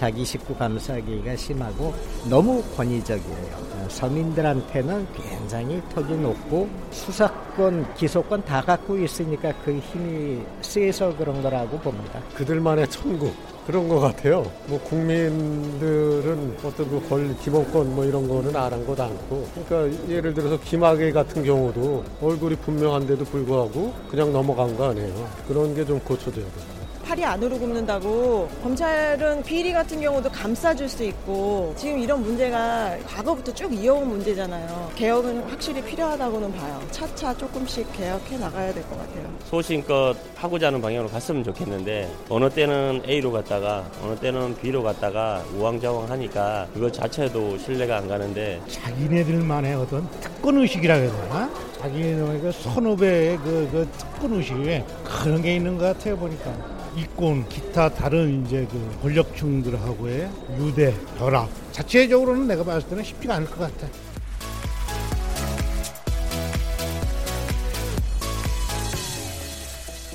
[0.00, 1.92] 자기 식구 감싸기가 심하고
[2.30, 3.70] 너무 권위적이에요.
[3.90, 12.18] 서민들한테는 굉장히 턱이 높고 수사권, 기소권 다 갖고 있으니까 그 힘이 세서 그런 거라고 봅니다.
[12.34, 13.34] 그들만의 천국
[13.66, 14.50] 그런 것 같아요.
[14.68, 21.12] 뭐 국민들은 어떤 그 권리 기본권 뭐 이런 거는 아랑곳 않고 그러니까 예를 들어서 김학의
[21.12, 25.28] 같은 경우도 얼굴이 분명한데도 불구하고 그냥 넘어간 거 아니에요.
[25.46, 26.79] 그런 게 좀 고쳐져야 돼요.
[27.10, 33.72] 팔이 안으로 굽는다고 검찰은 비리 같은 경우도 감싸줄 수 있고 지금 이런 문제가 과거부터 쭉
[33.74, 34.92] 이어온 문제잖아요.
[34.94, 36.80] 개혁은 확실히 필요하다고는 봐요.
[36.92, 39.28] 차차 조금씩 개혁해 나가야 될 것 같아요.
[39.46, 46.08] 소신껏 하고자 하는 방향으로 갔으면 좋겠는데 어느 때는 A로 갔다가 어느 때는 B로 갔다가 우왕좌왕
[46.10, 51.50] 하니까 그것 자체도 신뢰가 안 가는데 자기네들만의 어떤 특권 의식이라 해야 되나?
[51.80, 56.79] 자기네의 그 선후배의 그, 그 특권 의식에 그런 게 있는 것 같아요 보니까.
[57.00, 63.58] 이권 기타 다른 이제 그 권력층들하고의 유대 결합 자체적으로는 내가 봤을 때는 쉽지가 않을 것
[63.58, 63.86] 같아.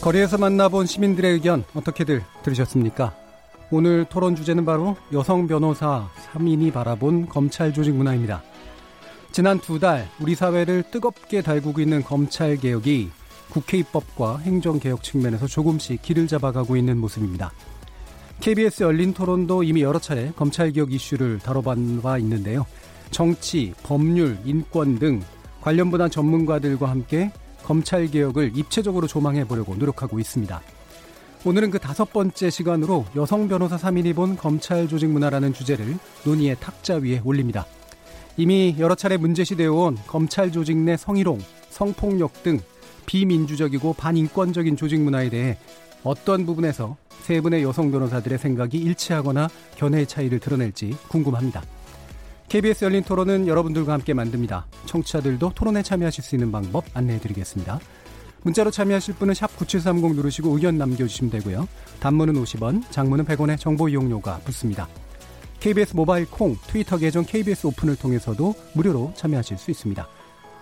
[0.02, 3.16] 거리에서 만나본 시민들의 의견 어떻게들 들으셨습니까?
[3.72, 8.44] 오늘 토론 주제는 바로 여성 변호사 3인이 바라본 검찰 조직 문화입니다.
[9.32, 13.10] 지난 두 달 우리 사회를 뜨겁게 달구고 있는 검찰 개혁이
[13.56, 17.54] 국회 입법과 행정개혁 측면에서 조금씩 길을 잡아가고 있는 모습입니다.
[18.42, 22.66] KBS 열린 토론도 이미 여러 차례 검찰개혁 이슈를 다뤄봐 있는데요.
[23.12, 25.22] 정치, 법률, 인권 등
[25.62, 27.32] 관련 분야 전문가들과 함께
[27.64, 30.62] 검찰개혁을 입체적으로 조망해 보려고 노력하고 있습니다.
[31.46, 36.96] 오늘은 그 다섯 번째 시간으로 여성 변호사 3인이 본 검찰 조직 문화라는 주제를 논의의 탁자
[36.96, 37.66] 위에 올립니다.
[38.36, 41.40] 이미 여러 차례 문제시되어 온 검찰 조직 내 성희롱,
[41.70, 42.60] 성폭력 등
[43.06, 45.58] 비민주적이고 반인권적인 조직 문화에 대해
[46.04, 51.64] 어떤 부분에서 세 분의 여성 변호사들의 생각이 일치하거나 견해의 차이를 드러낼지 궁금합니다.
[52.50, 54.68] KBS 열린 토론은 여러분들과 함께 만듭니다.
[54.86, 57.80] 청취자들도 토론에 참여하실 수 있는 방법 안내해 드리겠습니다.
[58.44, 61.68] 문자로 참여하실 분은 9730 누르시고 의견 남겨주시면 되고요.
[62.00, 64.88] 단문은 50원, 장문은 100원의 정보 이용료가 붙습니다.
[65.60, 70.08] KBS 모바일 콩, 트위터 계정 KBS 오픈을 통해서도 무료로 참여하실 수 있습니다.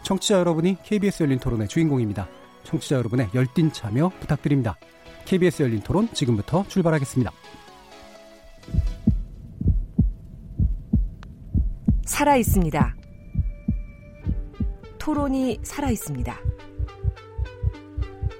[0.03, 2.27] 청취자 여러분이 KBS 열린 토론의 주인공입니다.
[2.63, 4.75] 청취자 여러분의 열띤 참여 부탁드립니다.
[5.25, 7.31] KBS 열린 토론 지금부터 출발하겠습니다.
[12.05, 12.95] 살아 있습니다.
[14.99, 16.37] 토론이 살아 있습니다.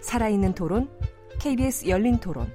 [0.02, 0.90] 살아있는 토론,
[1.40, 2.52] KBS 열린 토론.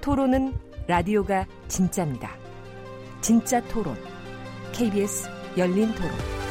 [0.00, 0.54] 토론은
[0.86, 2.30] 라디오가 진짜입니다.
[3.20, 3.96] 진짜 토론,
[4.72, 6.45] KBS 열린 토론.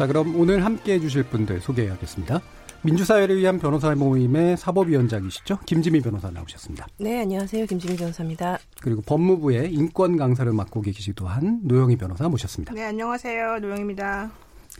[0.00, 2.40] 자, 그럼 오늘 함께 해주실 분들 소개하겠습니다.
[2.80, 5.58] 민주사회를 위한 변호사 모임의 사법위원장이시죠?
[5.66, 6.86] 김지미 변호사 나오셨습니다.
[6.96, 7.66] 네, 안녕하세요.
[7.66, 8.58] 김지미 변호사입니다.
[8.80, 12.72] 그리고 법무부의 인권 강사를 맡고 계시기도 한 노영희 변호사 모셨습니다.
[12.72, 13.58] 네, 안녕하세요.
[13.58, 14.30] 노영입니다.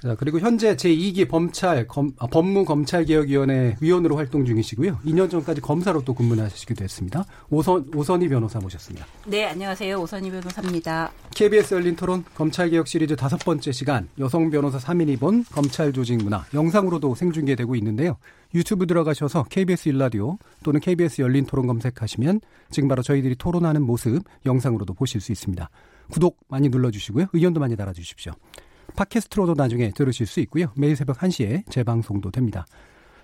[0.03, 4.99] 자, 그리고 현재 제2기 법찰 검, 아, 법무검찰개혁위원회 위원으로 활동 중이시고요.
[5.05, 7.27] 2년 전까지 검사로 또 근무하시기도 했습니다.
[7.51, 9.07] 오선, 오선희 변호사 모셨습니다.
[9.27, 10.01] 네, 안녕하세요.
[10.01, 11.13] 오선희 변호사입니다.
[11.35, 16.47] KBS 열린 토론 검찰개혁 시리즈 다섯 번째 시간 여성 변호사 3인이 본 검찰 조직 문화
[16.55, 18.17] 영상으로도 생중계되고 있는데요.
[18.55, 22.41] 유튜브 들어가셔서 KBS 일라디오 또는 KBS 열린 토론 검색하시면
[22.71, 25.69] 지금 바로 저희들이 토론하는 모습 영상으로도 보실 수 있습니다.
[26.11, 27.27] 구독 많이 눌러주시고요.
[27.35, 28.33] 의견도 많이 달아주십시오.
[29.01, 30.67] 팟캐스트로도 나중에 들으실 수 있고요.
[30.77, 32.67] 매일 새벽 1시에 재방송도 됩니다.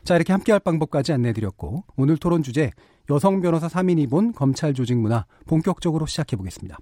[0.05, 2.71] 자, 이렇게 함께할 방법까지 안내해드렸고 오늘 토론 주제
[3.11, 6.79] 여성 변호사 3인이 본 검찰 조직 문화 본격적으로 시작해 보겠습니다.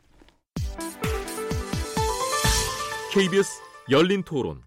[3.13, 4.63] KBS 열린 토론.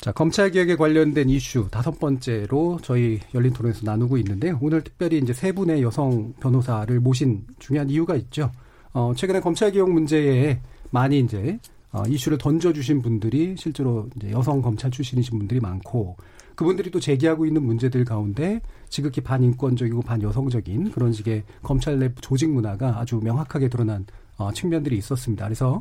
[0.00, 4.58] 자, 검찰 개혁에 관련된 이슈 다섯 번째로 저희 열린 토론에서 나누고 있는데요.
[4.60, 8.52] 오늘 특별히 이제 세 분의 여성 변호사를 모신 중요한 이유가 있죠.
[8.92, 11.58] 어, 최근에 검찰 개혁 문제에 많이 이제
[11.96, 16.16] 어, 이슈를 던져주신 분들이 실제로 이제 여성 검찰 출신이신 분들이 많고
[16.54, 18.60] 그분들이 또 제기하고 있는 문제들 가운데
[18.90, 24.04] 지극히 반인권적이고 반여성적인 그런 식의 검찰 내 조직 문화가 아주 명확하게 드러난
[24.36, 25.46] 어, 측면들이 있었습니다.
[25.46, 25.80] 그래서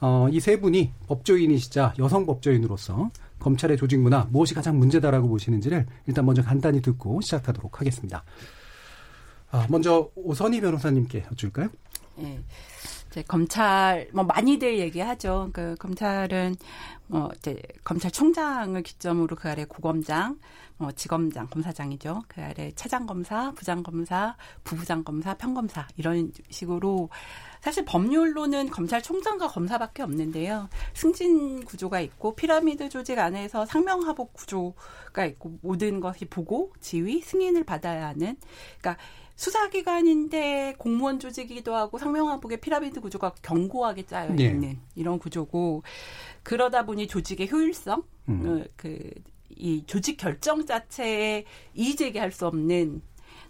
[0.00, 6.26] 어, 이 세 분이 법조인이시자 여성 법조인으로서 검찰의 조직 문화 무엇이 가장 문제다라고 보시는지를 일단
[6.26, 8.24] 먼저 간단히 듣고 시작하도록 하겠습니다.
[9.52, 11.68] 아, 먼저 오선희 변호사님께 여쭐까요?
[12.16, 12.40] 네.
[13.12, 15.50] 이제 검찰 뭐 많이들 얘기하죠.
[15.52, 16.56] 그 검찰은
[17.08, 20.38] 뭐 이제 검찰총장을 기점으로 그 아래 고검장,
[20.78, 22.22] 뭐 지검장, 검사장이죠.
[22.26, 27.10] 그 아래 차장 검사, 부장 검사, 부부장 검사, 평검사 이런 식으로
[27.60, 30.70] 사실 법률로는 검찰총장과 검사밖에 없는데요.
[30.94, 38.08] 승진 구조가 있고 피라미드 조직 안에서 상명하복 구조가 있고 모든 것이 보고 지휘 승인을 받아야
[38.08, 38.36] 하는
[38.80, 38.96] 그러니까
[39.36, 44.44] 수사기관인데 공무원 조직이기도 하고 상명하복의 피라미드 구조가 견고하게 짜여 네.
[44.44, 44.78] 있는 네.
[44.94, 45.82] 이런 구조고
[46.42, 48.64] 그러다 보니 조직의 효율성, 음.
[48.76, 51.44] 그이 조직 결정 자체에
[51.74, 53.02] 이의제기할 수 없는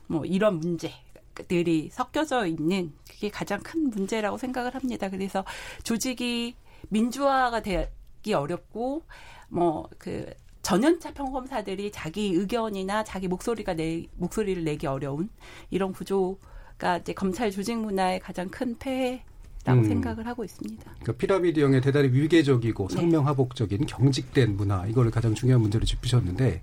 [0.06, 5.08] 뭐 이런 문제들이 섞여져 있는 그게 가장 큰 문제라고 생각을 합니다.
[5.08, 5.44] 그래서
[5.84, 6.56] 조직이
[6.88, 9.02] 민주화가 되기 어렵고
[9.48, 10.26] 뭐 그
[10.62, 15.28] 전연차 평검사들이 자기 의견이나 자기 목소리가 내 목소리를 내기 어려운
[15.70, 19.24] 이런 구조가 이제 검찰 조직 문화의 가장 큰 폐해.
[19.64, 19.84] 라고 음.
[19.84, 20.82] 생각을 하고 있습니다.
[20.82, 26.62] 그러니까 피라미드형의 대단히 위계적이고 상명하복적인 경직된 문화 이거를 가장 중요한 문제로 짚으셨는데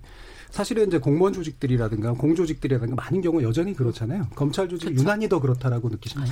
[0.50, 4.26] 사실은 이제 공무원 조직들이라든가 공조직들이라든가 많은 경우 여전히 그렇잖아요.
[4.34, 5.02] 검찰 조직 그렇죠.
[5.02, 6.30] 유난히 더 그렇다라고 느끼시나요?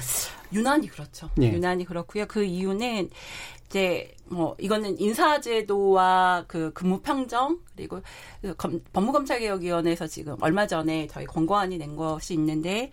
[0.52, 1.30] 유난히 그렇죠.
[1.40, 1.52] 예.
[1.52, 2.26] 유난히 그렇고요.
[2.26, 3.10] 그 이유는
[3.66, 8.00] 이제 뭐 이거는 인사제도와 그 근무 평정 그리고
[8.40, 12.90] 그 검, 법무검찰개혁위원회에서 지금 얼마 전에 저희 권고안이 낸 것이 있는데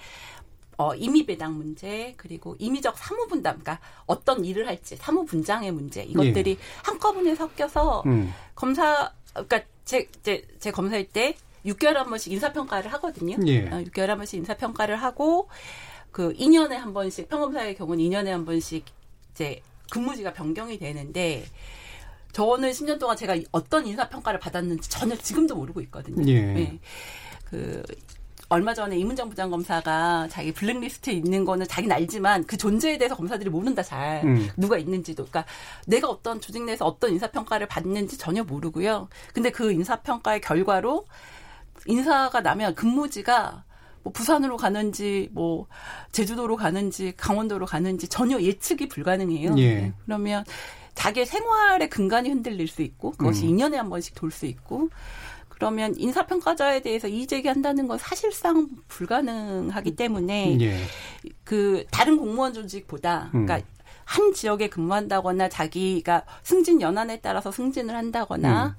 [0.78, 6.04] 어, 임의 배당 문제 그리고 임의적 사무 분담 그러니까 어떤 일을 할지 사무 분장의 문제
[6.04, 6.58] 이것들이 예.
[6.84, 8.34] 한꺼번에 섞여서 음.
[8.54, 13.38] 검사 그러니까 제, 제, 제 검사일 때 6개월에 한 번씩 인사평가를 하거든요.
[13.48, 13.68] 예.
[13.68, 15.50] 어, 6개월에 한 번씩 인사평가를 하고
[16.12, 18.86] 그 2년에 한 번씩 평검사의 경우는 2년에 한 번씩
[19.32, 19.62] 이제
[19.92, 21.46] 근무지가 변경이 되는데
[22.32, 26.30] 저는 10년 동안 제가 어떤 인사평가를 받았는지 전혀 지금도 모르고 있거든요.
[26.32, 26.42] 예.
[26.42, 26.80] 네.
[27.46, 27.84] 그
[28.50, 33.82] 얼마 전에 이문정 부장검사가 자기 블랙리스트에 있는 거는 자기는 알지만 그 존재에 대해서 검사들이 모른다
[33.82, 34.50] 잘 음.
[34.56, 35.46] 누가 있는지도 그러니까
[35.88, 39.08] 내가 어떤 조직 내에서 어떤 인사평가를 받는지 전혀 모르고요.
[39.34, 41.06] 근데 그 인사평가의 결과로
[41.88, 43.64] 인사가 나면 근무지가
[44.04, 45.68] 뭐 부산으로 가는지 뭐
[46.12, 49.56] 제주도로 가는지 강원도로 가는지 전혀 예측이 불가능해요.
[49.58, 49.76] 예.
[49.76, 49.94] 네.
[50.06, 50.44] 그러면
[50.94, 53.58] 자기의 생활의 근간이 흔들릴 수 있고 그것이 음.
[53.58, 54.90] 2년에 한 번씩 돌 수 있고
[55.56, 60.78] 그러면 인사평가자에 대해서 이의 제기한다는 건 사실상 불가능하기 때문에 예.
[61.44, 63.46] 그 다른 공무원 조직보다 음.
[63.46, 63.68] 그러니까
[64.04, 68.74] 한 지역에 근무한다거나 자기가 승진 연한에 따라서 승진을 한다거나 음.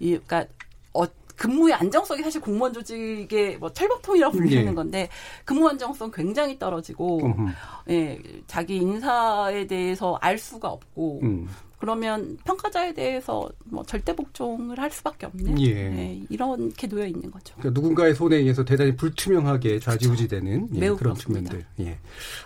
[0.00, 0.46] 이 그러니까
[0.92, 1.04] 어
[1.36, 4.74] 근무의 안정성이 사실 공무원 조직의 뭐 철벽통이라고 불리는 예.
[4.74, 5.08] 건데
[5.44, 7.52] 근무 안정성 굉장히 떨어지고 음흠.
[7.90, 11.48] 예 자기 인사에 대해서 알 수가 없고 음.
[11.82, 15.88] 그러면 평가자에 대해서 뭐 절대 복종을 할 수밖에 없는 예.
[15.88, 17.56] 네, 이렇게 놓여 있는 거죠.
[17.58, 21.50] 그러니까 누군가의 손에 의해서 대단히 불투명하게 좌지우지되는 예, 매우 그런 그렇습니다.
[21.50, 21.66] 측면들.
[21.80, 21.98] 예,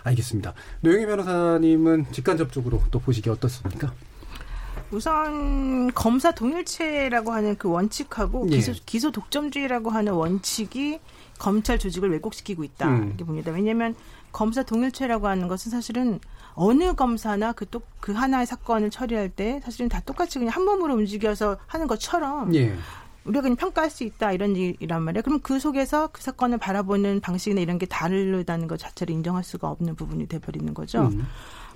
[0.05, 0.55] 알겠습니다.
[0.81, 3.93] 노영희 변호사님은 직간접적으로 또 보시기 어떻습니까?
[4.89, 8.55] 우선 검사 동일체라고 하는 그 원칙하고 예.
[8.55, 10.99] 기소, 기소 독점주의라고 하는 원칙이
[11.37, 13.07] 검찰 조직을 왜곡시키고 있다 음.
[13.09, 13.51] 이렇게 봅니다.
[13.51, 13.93] 왜냐하면
[14.31, 16.19] 검사 동일체라고 하는 것은 사실은
[16.57, 20.93] 어느 검사나 그 또 그 하나의 사건을 처리할 때 사실은 다 똑같이 그냥 한 몸으로
[20.93, 22.73] 움직여서 하는 것처럼 예.
[23.25, 25.23] 우리가 그냥 평가할 수 있다 이런 일이란 말이에요.
[25.23, 29.95] 그럼 그 속에서 그 사건을 바라보는 방식이나 이런 게 다르다는 것 자체를 인정할 수가 없는
[29.95, 31.07] 부분이 돼버리는 거죠.
[31.07, 31.27] 음.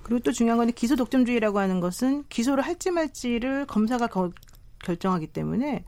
[0.03, 4.31] 그리고 또 중요한 건 기소 독점주의라고 하는 것은 기소를 할지 말지를 검사가 거,
[4.79, 5.83] 결정하기 때문에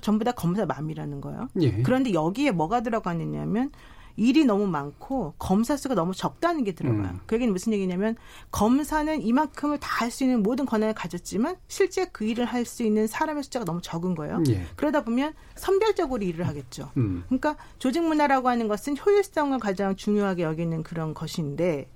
[0.00, 1.48] 전부 다 검사 맘이라는 거예요.
[1.60, 1.82] 예.
[1.82, 3.70] 그런데 여기에 뭐가 들어가느냐면
[4.16, 7.12] 일이 너무 많고 검사 수가 너무 적다는 게 들어가요.
[7.14, 7.20] 음.
[7.26, 8.16] 그 얘기는 무슨 얘기냐면
[8.50, 13.06] 검사는 이만큼을 다 할 수 있는 모든 권한을 가졌지만 실제 그 일을 할 수 있는
[13.06, 14.42] 사람의 숫자가 너무 적은 거예요.
[14.48, 14.64] 예.
[14.76, 16.90] 그러다 보면 선별적으로 일을 하겠죠.
[16.96, 17.24] 음.
[17.26, 21.88] 그러니까 조직 문화라고 하는 것은 효율성을 가장 중요하게 여기는 그런 것인데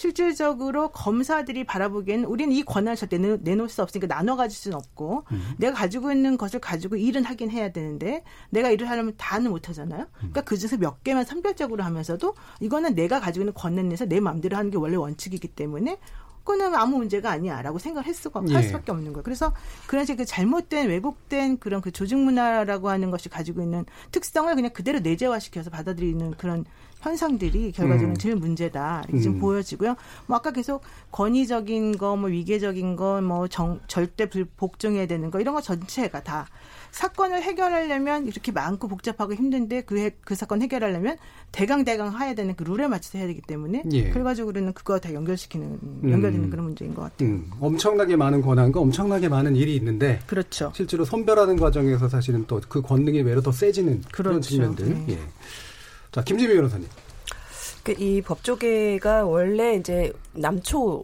[0.00, 5.24] 실질적으로 검사들이 바라보기에는 우리는 이 권한을 절대 내놓, 내놓을 수 없으니까 나눠 가질 수는 없고
[5.30, 5.54] 음.
[5.58, 10.06] 내가 가지고 있는 것을 가지고 일은 하긴 해야 되는데 내가 일을 하려면 다는 못 하잖아요.
[10.16, 14.56] 그러니까 그 중에서 몇 개만 선별적으로 하면서도 이거는 내가 가지고 있는 권한 내에서 내 마음대로
[14.56, 15.98] 하는 게 원래 원칙이기 때문에
[16.44, 18.54] 그거는 아무 문제가 아니야라고 생각할 수가 예.
[18.54, 19.22] 할 수밖에 없는 거예요.
[19.22, 19.52] 그래서
[19.86, 24.72] 그런 식의 그 잘못된 왜곡된 그런 그 조직 문화라고 하는 것이 가지고 있는 특성을 그냥
[24.72, 26.64] 그대로 내재화시켜서 받아들이는 그런
[27.00, 28.16] 현상들이 결과적으로 음.
[28.16, 29.40] 제일 문제다 이렇게 지금 음.
[29.40, 29.96] 보여지고요.
[30.26, 35.40] 뭐 아까 계속 권위적인 거, 뭐 위계적인 거, 뭐 정, 절대 불, 복종해야 되는 거
[35.40, 36.46] 이런 거 전체가 다
[36.92, 41.18] 사건을 해결하려면 이렇게 많고 복잡하고 힘든데 그, 해, 그 사건 해결하려면
[41.52, 44.10] 대강 대강 해야 되는 그 룰에 맞춰서 해야 되기 때문에 예.
[44.10, 46.50] 결과적으로는 그거 다 연결시키는 연결되는 음.
[46.50, 47.28] 그런 문제인 것 같아요.
[47.28, 50.72] 음, 엄청나게 많은 권한과 엄청나게 많은 일이 있는데 그렇죠.
[50.74, 54.50] 실제로 선별하는 과정에서 사실은 또 그 권능이 외로 더 세지는 그런 그렇죠.
[54.50, 54.88] 측면들.
[54.88, 55.04] 네.
[55.10, 55.18] 예.
[56.12, 56.88] 자, 김지미 변호사님.
[57.82, 61.02] 그 이 법조계가 원래 이제 남초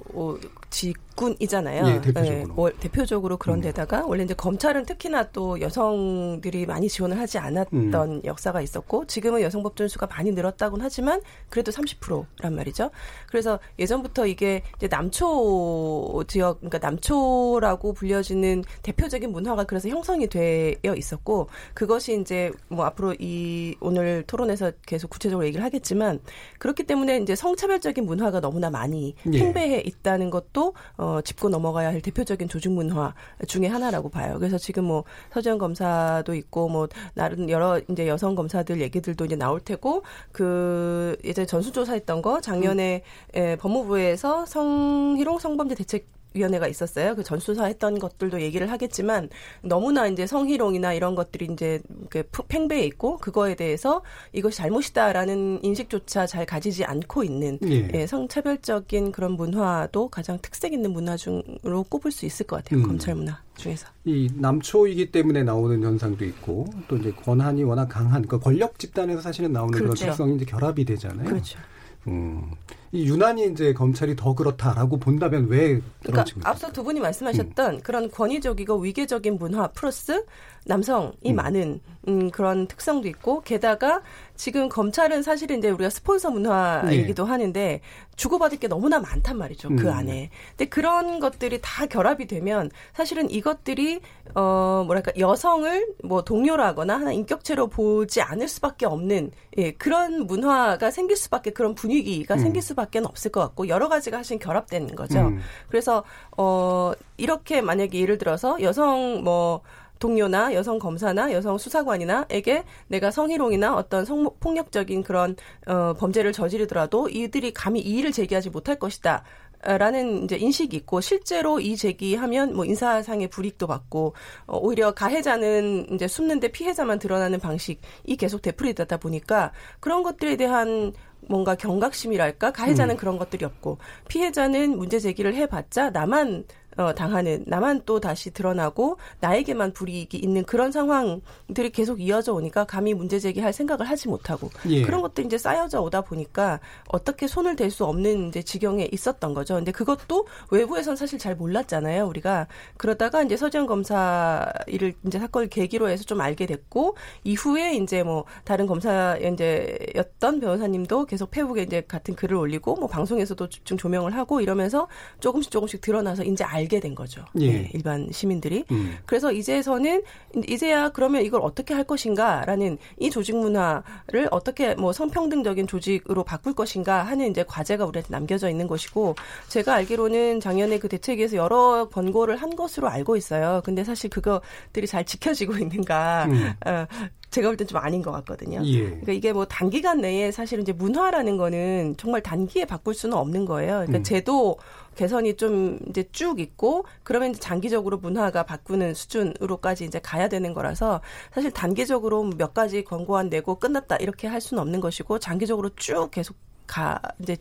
[0.77, 1.87] 직군이잖아요.
[1.87, 2.69] 예, 대표적으로.
[2.69, 8.21] 네, 대표적으로 그런 데다가 원래 이제 검찰은 특히나 또 여성들이 많이 지원을 하지 않았던 음.
[8.25, 12.91] 역사가 있었고 지금은 여성 법조인 수가 많이 늘었다고는 하지만 그래도 30%란 말이죠.
[13.29, 21.49] 그래서 예전부터 이게 이제 남초 지역 그러니까 남초라고 불려지는 대표적인 문화가 그래서 형성이 되어 있었고
[21.73, 26.21] 그것이 이제 뭐 앞으로 이 오늘 토론에서 계속 구체적으로 얘기를 하겠지만
[26.59, 29.39] 그렇기 때문에 이제 성차별적인 문화가 너무나 많이 예.
[29.39, 30.66] 팽배해 있다는 것도
[30.97, 33.15] 어, 짚고 넘어가야 할 대표적인 조직 문화
[33.47, 34.37] 중에 하나라고 봐요.
[34.39, 39.61] 그래서 지금 뭐 서지현 검사도 있고 뭐 나름 여러 이제 여성 검사들 얘기들도 이제 나올
[39.61, 43.03] 테고 그 예전에 전수조사했던 거 작년에
[43.35, 47.17] 에, 법무부에서 성희롱 성범죄 대책 위원회가 있었어요.
[47.17, 49.29] 그 전수사했던 것들도 얘기를 하겠지만
[49.63, 54.03] 너무나 이제 성희롱이나 이런 것들이 이제 그 팽배해 있고 그거에 대해서
[54.33, 57.89] 이것이 잘못이다라는 인식조차 잘 가지지 않고 있는 예.
[57.95, 62.81] 예, 성차별적인 그런 문화도 가장 특색 있는 문화 중으로 꼽을 수 있을 것 같아요.
[62.81, 62.87] 음.
[62.87, 63.89] 검찰 문화 중에서.
[64.05, 69.53] 이 남초이기 때문에 나오는 현상도 있고 또 이제 권한이 워낙 강한 그 권력 집단에서 사실은
[69.53, 70.07] 나오는 그런 그렇죠.
[70.07, 71.29] 특성이 이제 결합이 되잖아요.
[71.29, 71.59] 그렇죠.
[72.07, 72.51] 음.
[72.97, 78.79] 이 유난히 이제 검찰이 더 그렇다라고 본다면 왜 그러니까 앞서 두 분이 말씀하셨던 그런 권위적이고
[78.79, 80.25] 위계적인 문화 플러스
[80.67, 84.03] 남성이 많은 음, 그런 특성도 있고 게다가
[84.37, 87.81] 지금 검찰은 사실은 이제 우리가 스폰서 문화이기도 하는데
[88.17, 89.93] 주고받을 게 너무나 많단 말이죠 그 음.
[89.93, 90.31] 안에.
[90.51, 94.01] 근데 그런 것들이 다 결합이 되면 사실은 이것들이
[94.35, 101.17] 어 뭐랄까 여성을 뭐 동료라거나 하나 인격체로 보지 않을 수밖에 없는 예 그런 문화가 생길
[101.17, 102.39] 수밖에 그런 분위기가 음.
[102.39, 105.21] 생길 수밖에 없을 것 같고 여러 가지가 사실 결합되는 거죠.
[105.21, 105.41] 음.
[105.69, 106.05] 그래서
[106.37, 109.61] 어 이렇게 만약에 예를 들어서 여성 뭐
[109.99, 117.81] 동료나 여성 검사나 여성 수사관이나에게 내가 성희롱이나 어떤 성폭력적인 그런 어 범죄를 저지르더라도 이들이 감히
[117.81, 119.25] 이의를 제기하지 못할 것이다.
[119.63, 124.15] 라는 이제 인식이 있고 실제로 이 제기하면 뭐 인사상의 불이익도 받고
[124.47, 130.93] 어, 오히려 가해자는 이제 숨는데 피해자만 드러나는 방식이 계속 되풀이되다 보니까 그런 것들에 대한
[131.29, 132.53] 뭔가 경각심이랄까?
[132.53, 133.79] 가해자는 그런 것들이 없고
[134.09, 136.45] 피해자는 문제 제기를 해봤자 나만
[136.77, 142.95] 어, 당하는 나만 또 다시 드러나고 나에게만 불이익이 있는 그런 상황들이 계속 이어져 오니까 감히
[142.95, 144.83] 문제 제기할 생각을 하지 못하고 예.
[144.83, 149.57] 그런 것들이 이제 쌓여져 오다 보니까 어떻게 손을 댈 수 없는 이제 지경에 있었던 거죠.
[149.57, 152.07] 근데 그것도 외부에선 사실 잘 몰랐잖아요.
[152.07, 158.05] 우리가 그러다가 이제 서지현 검사 일을 이제 사건을 계기로 해서 좀 알게 됐고 이후에 이제
[158.05, 163.77] 뭐 다른 검사 이제 였던 변호사님도 계속 페북에 이제 같은 글을 올리고 뭐 방송에서도 집중
[163.77, 164.87] 조명을 하고 이러면서
[165.19, 167.25] 조금씩 조금씩 드러나서 이제 알게 된 거죠.
[167.41, 167.53] 예.
[167.53, 168.65] 네, 일반 시민들이.
[168.71, 168.99] 음.
[169.07, 170.03] 그래서 이제서는
[170.47, 177.03] 이제야 그러면 이걸 어떻게 할 것인가라는 이 조직 문화를 어떻게 뭐 성평등적인 조직으로 바꿀 것인가
[177.03, 179.17] 하는 이제 과제가 우리한테 남겨져 있는 것이고
[179.49, 183.63] 제가 알기로는 작년에 그 대책에서 여러 권고를 한 것으로 알고 있어요.
[183.65, 186.53] 근데 사실 그것들이 잘 지켜지고 있는가 음.
[186.67, 186.87] 어,
[187.37, 188.61] 제가 볼 땐 좀 아닌 것 같거든요.
[188.65, 188.85] 예.
[188.85, 193.73] 그러니까 이게 뭐 단기간 내에 사실은 이제 문화라는 거는 정말 단기에 바꿀 수는 없는 거예요.
[193.79, 194.03] 그러니까 음.
[194.03, 194.57] 제도
[194.95, 201.03] 개선이 좀 이제 쭉 있고 그러면 이제 장기적으로 문화가 바꾸는 수준으로까지 이제 가야 되는 거라서
[201.35, 206.37] 사실 단기적으로 몇 가지 권고안 내고 끝났다 이렇게 할 수는 없는 것이고 장기적으로 쭉 계속
[206.67, 207.37] 가 이제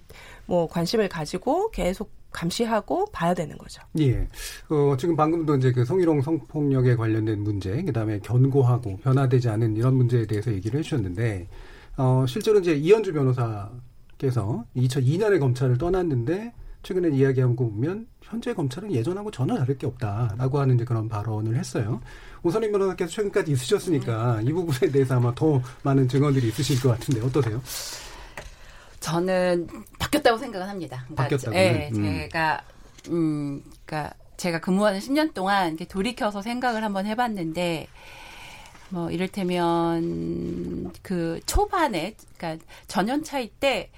[0.46, 3.82] 뭐 관심을 가지고 계속 감시하고 봐야 되는 거죠.
[4.00, 4.28] 예.
[4.70, 9.96] 어, 지금 방금도 이제 그 성희롱 성폭력에 관련된 문제, 그 다음에 견고하고 변화되지 않은 이런
[9.96, 11.48] 문제에 대해서 얘기를 해주셨는데,
[11.98, 19.32] 어, 실제로 이제 이현주 변호사께서 2002년에 검찰을 떠났는데, 최근에 이야기한 거 보면, 현재 검찰은 예전하고
[19.32, 22.02] 전혀 다를 게 없다라고 하는 이제 그런 발언을 했어요.
[22.44, 27.62] 오선임 변호사께서 최근까지 있으셨으니까 이 부분에 대해서 아마 더 많은 증언들이 있으실 것 같은데, 어떠세요?
[29.06, 29.68] 저는
[30.00, 31.04] 바뀌었다고 생각을 합니다.
[31.04, 31.60] 그러니까 바뀌었다고요?
[31.60, 32.04] 예, 음.
[32.04, 32.64] 제가
[33.10, 37.88] 음, 그러니까 제가 근무하는 10년 동안 이렇게 돌이켜서 생각을 한번 해봤는데
[38.90, 43.92] 뭐 이를테면 그 초반에 그러니까 전연차일 때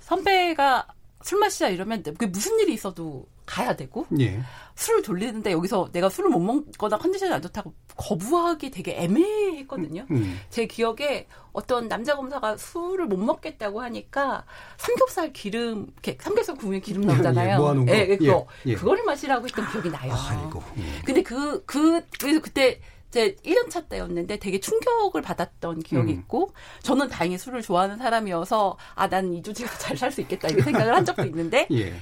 [0.00, 0.88] 선배가
[1.22, 4.42] 술 마시자 이러면 그게 무슨 일이 있어도 가야 되고 예.
[4.80, 10.06] 술을 돌리는데 여기서 내가 술을 못 먹거나 컨디션이 안 좋다고 거부하기 되게 애매했거든요.
[10.10, 10.40] 음.
[10.48, 14.44] 제 기억에 어떤 남자 검사가 술을 못 먹겠다고 하니까
[14.78, 17.52] 삼겹살 기름, 이렇게 삼겹살 구우면 기름 나오잖아요.
[17.52, 17.92] 예, 모아놓은 거.
[17.92, 18.46] 예, 예, 그거.
[18.66, 18.74] 예, 예.
[18.74, 20.14] 그거를 마시라고 했던 기억이 나요.
[20.14, 20.62] 아이고.
[20.78, 21.02] 예.
[21.04, 26.18] 근데 그, 그, 그래서 그때 제 1년차 때였는데 되게 충격을 받았던 기억이 음.
[26.20, 31.04] 있고 저는 다행히 술을 좋아하는 사람이어서 아, 난이 조직에서 잘살 수 있겠다 이렇게 생각을 한
[31.04, 31.92] 적도 있는데 예.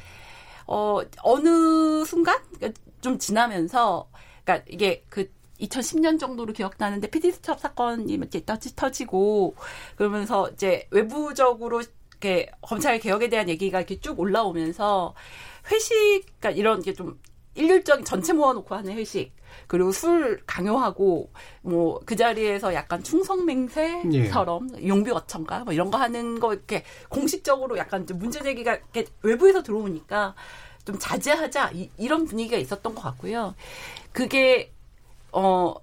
[0.68, 2.38] 어, 어느 순간?
[2.54, 4.08] 그러니까 좀 지나면서
[4.44, 9.56] 그러니까 이게 그 2010년 정도로 기억나는데 수첩 사건이 이렇게 터지, 터지고
[9.96, 11.80] 그러면서 이제 외부적으로
[12.12, 15.14] 이렇게 검찰 개혁에 대한 얘기가 이렇게 쭉 올라오면서
[15.70, 17.18] 회식, 그러니까 이런 게 좀
[17.58, 19.36] 일률적인 전체 모아놓고 하는 회식.
[19.66, 21.30] 그리고 술 강요하고
[21.62, 24.88] 뭐 그 자리에서 약간 충성맹세처럼 예.
[24.88, 30.34] 용비어천가 뭐 이런 거 하는 거 이렇게 공식적으로 약간 좀 문제 제기가 이렇게 외부에서 들어오니까
[30.86, 33.54] 좀 자제하자 이, 이런 분위기가 있었던 것 같고요.
[34.12, 34.72] 그게
[35.32, 35.74] 어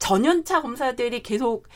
[0.00, 1.68] 전연차 검사들이 계속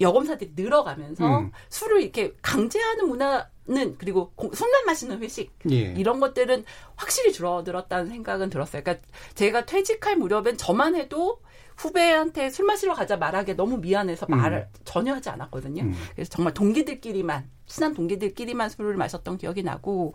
[0.00, 1.52] 여검사들이 늘어가면서 음.
[1.68, 5.92] 술을 이렇게 강제하는 문화 는 그리고 고- 술만 마시는 회식 예.
[5.96, 6.64] 이런 것들은
[6.96, 8.82] 확실히 줄어들었다는 생각은 들었어요.
[8.82, 11.40] 그러니까 제가 퇴직할 무렵엔 저만 해도
[11.76, 14.36] 후배한테 술 마시러 가자 말하기 너무 미안해서 음.
[14.38, 15.82] 말을 전혀 하지 않았거든요.
[15.84, 15.94] 음.
[16.14, 20.14] 그래서 정말 동기들끼리만 친한 동기들끼리만 술을 마셨던 기억이 나고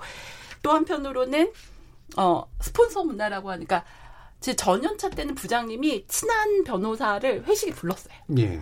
[0.61, 1.53] 또 한편으로는
[2.17, 3.85] 어 스폰서 문화라고 하니까
[4.41, 8.13] 제 전연차 때는 부장님이 친한 변호사를 회식에 불렀어요.
[8.39, 8.59] 예.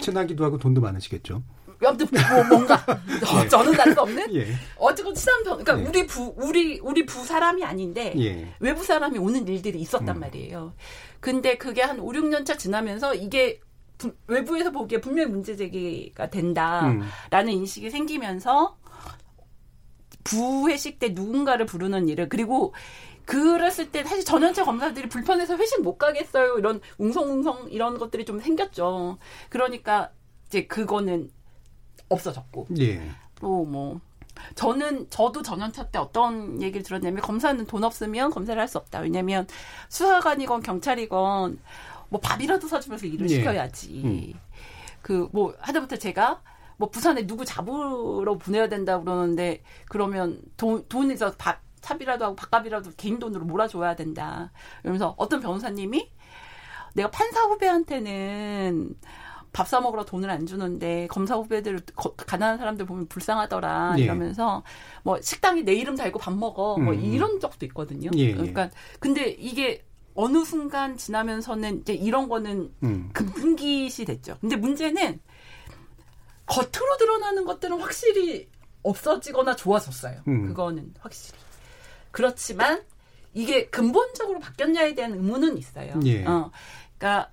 [0.00, 1.42] 친하기도 하고 돈도 많으시겠죠.
[1.84, 4.46] 아무튼 뭐 뭔가 어, 저는 알 수 없는 예.
[4.76, 5.88] 어쨌건 친한 변 그러니까 예.
[5.88, 8.54] 우리 부 우리 우리 부 사람이 아닌데 예.
[8.60, 10.20] 외부 사람이 오는 일들이 있었단 음.
[10.20, 10.74] 말이에요.
[11.20, 13.60] 근데 그게 한 5, 6년 차 지나면서 이게
[13.98, 17.48] 부- 외부에서 보기에 분명히 문제 제기가 된다라는 음.
[17.48, 18.76] 인식이 생기면서
[20.24, 22.74] 부회식 때 누군가를 부르는 일을 그리고
[23.24, 29.18] 그랬을 때 사실 전현차 검사들이 불편해서 회식 못 가겠어요 이런 웅성웅성 이런 것들이 좀 생겼죠.
[29.48, 30.10] 그러니까
[30.46, 31.30] 이제 그거는
[32.08, 33.10] 없어졌고 예.
[33.40, 34.00] 또뭐
[34.54, 39.00] 저는 저도 전연차 때 어떤 얘기를 들었냐면 검사는 돈 없으면 검사를 할 수 없다.
[39.00, 39.46] 왜냐면
[39.88, 41.58] 수사관이건 경찰이건
[42.08, 43.36] 뭐 밥이라도 사주면서 일을 예.
[43.36, 44.34] 시켜야지.
[45.02, 46.42] 그뭐 하다못해 제가
[46.76, 53.18] 뭐 부산에 누구 잡으러 보내야 된다 그러는데 그러면 돈 돈에서 밥 삽이라도 하고 밥값이라도 개인
[53.18, 54.50] 돈으로 몰아줘야 된다.
[54.82, 56.10] 이러면서 어떤 변호사님이
[56.94, 58.96] 내가 판사 후배한테는
[59.56, 64.02] 밥 사 먹으러 돈을 안 주는데 검사 후배들 거- 가난한 사람들 보면 불쌍하더라 예.
[64.02, 64.62] 이러면서
[65.02, 67.00] 뭐 식당에 내 이름 달고 밥 먹어 뭐 음.
[67.00, 68.10] 이런 적도 있거든요.
[68.16, 68.32] 예, 예.
[68.34, 68.68] 그러니까
[69.00, 69.82] 근데 이게
[70.14, 73.08] 어느 순간 지나면서는 이제 이런 거는 음.
[73.14, 74.36] 금기시 됐죠.
[74.42, 75.20] 근데 문제는
[76.44, 78.50] 겉으로 드러나는 것들은 확실히
[78.82, 80.20] 없어지거나 좋아졌어요.
[80.28, 80.48] 음.
[80.48, 81.38] 그거는 확실히.
[82.10, 82.82] 그렇지만
[83.32, 85.98] 이게 근본적으로 바뀌었냐에 대한 의문은 있어요.
[86.04, 86.26] 예.
[86.26, 86.50] 어,
[86.98, 87.30] 그러니까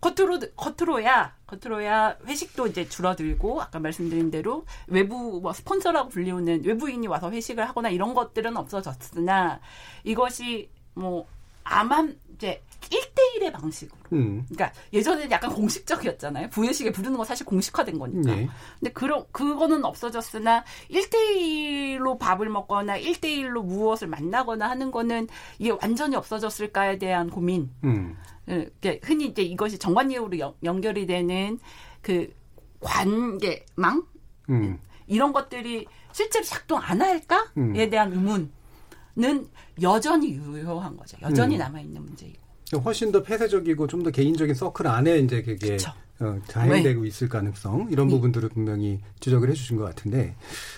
[0.00, 7.30] 겉으로 겉으로야 겉으로야 회식도 이제 줄어들고 아까 말씀드린 대로 외부 뭐 스폰서라고 불리우는 외부인이 와서
[7.30, 9.60] 회식을 하거나 이런 것들은 없어졌으나
[10.04, 11.26] 이것이 뭐
[11.64, 14.44] 암암 이제 1대1의 방식으로 음.
[14.48, 16.48] 그러니까 예전에는 약간 공식적이었잖아요.
[16.48, 18.36] 부회식에 부르는 거 사실 공식화된 거니까.
[18.36, 18.48] 예.
[18.78, 26.98] 근데 그런 그거는 없어졌으나 1대1로 밥을 먹거나 1대1로 무엇을 만나거나 하는 거는 이게 완전히 없어졌을까에
[26.98, 27.70] 대한 고민.
[27.84, 28.16] 음.
[28.50, 31.58] 예, 이게 흔히 이제 이것이 정관예우로 연- 연결이 되는
[32.02, 32.32] 그
[32.80, 34.02] 관계망
[34.50, 34.78] 음.
[35.06, 37.72] 이런 것들이 실제로 작동 안 할까에 음.
[37.90, 39.48] 대한 의문은
[39.82, 41.16] 여전히 유효한 거죠.
[41.22, 41.58] 여전히 음.
[41.60, 42.38] 남아 있는 문제이고.
[42.84, 45.90] 훨씬 더 폐쇄적이고 좀 더 개인적인 서클 안에 이제 그게 그쵸.
[46.20, 47.08] 어, 자행되고 네.
[47.08, 48.14] 있을 가능성 이런 네.
[48.14, 50.36] 부분들을 분명히 지적을 해주신 것 같은데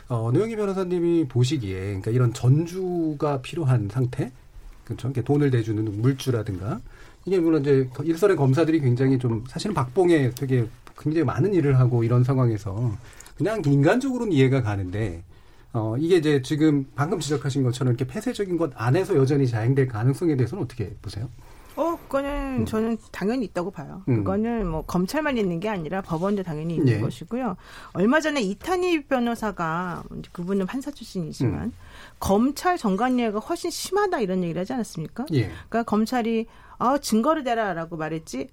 [0.09, 4.33] 어, 노영희 변호사님이 보시기에 그러니까 이런 전주가 필요한 상태,
[4.85, 5.13] 그렇죠?
[5.13, 6.81] 돈을 내주는 물주라든가
[7.25, 10.67] 이게 물론 이제 일선의 검사들이 굉장히 좀 사실은 박봉에 되게
[10.99, 12.93] 굉장히 많은 일을 하고 이런 상황에서
[13.37, 15.23] 그냥 인간적으로는 이해가 가는데
[15.73, 20.65] 어, 이게 이제 지금 방금 지적하신 것처럼 이렇게 폐쇄적인 것 안에서 여전히 자행될 가능성에 대해서는
[20.65, 21.29] 어떻게 보세요?
[21.75, 24.03] 어, 그거는 저는 당연히 있다고 봐요.
[24.09, 24.19] 음.
[24.19, 27.01] 그거는 뭐 검찰만 있는 게 아니라 법원도 당연히 있는 예.
[27.01, 27.57] 것이고요.
[27.95, 31.73] 얼마 전에 이탄희 변호사가 그분은 판사 출신이지만 음.
[32.21, 35.25] 검찰 정관 예가 훨씬 심하다 이런 얘기를 하지 않았습니까?
[35.33, 35.51] 예.
[35.69, 36.47] 그러니까 검찰이
[36.83, 38.49] 아 증거를 대라라고 말했지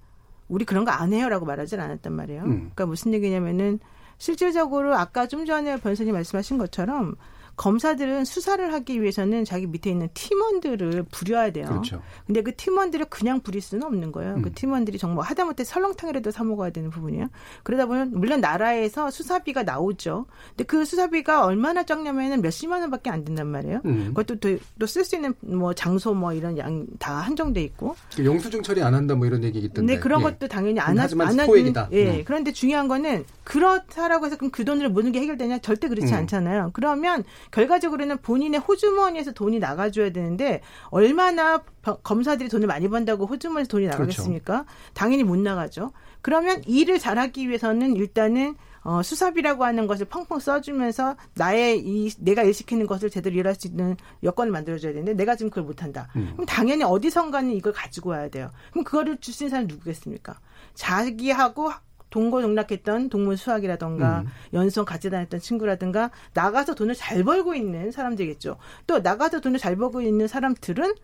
[0.48, 2.42] 우리 그런 거 안 해요라고 말하진 않았단 말이에요.
[2.42, 2.50] 음.
[2.60, 3.78] 그러니까 무슨 얘기냐면은
[4.18, 7.16] 실질적으로 아까 좀 전에 변호사님 말씀하신 것처럼
[7.56, 11.66] 검사들은 수사를 하기 위해서는 자기 밑에 있는 팀원들을 부려야 돼요.
[11.66, 12.02] 그렇죠.
[12.26, 14.34] 근데 그 팀원들을 그냥 부릴 수는 없는 거예요.
[14.34, 14.42] 음.
[14.42, 17.28] 그 팀원들이 정말 하다못해 설렁탕이라도 사 먹어야 되는 부분이에요.
[17.62, 20.26] 그러다 보면 물론 나라에서 수사비가 나오죠.
[20.50, 23.80] 근데 그 수사비가 얼마나 적냐면은 몇십만 원밖에 안 된단 말이에요.
[23.84, 24.06] 음.
[24.14, 27.96] 그것도 또 쓸 수 있는 뭐 장소 뭐 이런 양 다 한정돼 있고.
[28.14, 29.80] 그 영수증 처리 안 한다 뭐 이런 얘기 있던데.
[29.80, 30.24] 근데 그런 예.
[30.24, 31.84] 것도 당연히 안, 하, 하지만 안 소액이다.
[31.84, 32.18] 하는 예.
[32.18, 32.22] 음.
[32.24, 35.58] 그런데 중요한 거는 그렇다라고 해서 그럼 그 돈으로 모든 게 해결되냐?
[35.58, 36.18] 절대 그렇지 음.
[36.18, 36.70] 않잖아요.
[36.72, 40.60] 그러면 결과적으로는 본인의 호주머니에서 돈이 나가줘야 되는데
[40.90, 43.98] 얼마나 버- 검사들이 돈을 많이 번다고 호주머니에서 돈이 그렇죠.
[44.02, 44.64] 나가겠습니까?
[44.94, 45.92] 당연히 못 나가죠.
[46.22, 52.54] 그러면 일을 잘하기 위해서는 일단은 어, 수사비라고 하는 것을 펑펑 써주면서 나의 이 내가 일
[52.54, 56.08] 시키는 것을 제대로 일할 수 있는 여건을 만들어줘야 되는데 내가 지금 그걸 못한다.
[56.16, 56.30] 음.
[56.32, 58.50] 그럼 당연히 어디선가는 이걸 가지고 와야 돼요.
[58.70, 60.38] 그럼 그거를 줄 수 있는 사람이 누구겠습니까?
[60.74, 61.70] 자기하고
[62.10, 64.26] 동거동락했던 동문 수학이라던가 음.
[64.52, 68.56] 연수원 같이 다녔던 친구라든가 나가서 돈을 잘 벌고 있는 사람들이겠죠.
[68.86, 70.94] 또 나가서 돈을 잘 벌고 있는 사람들은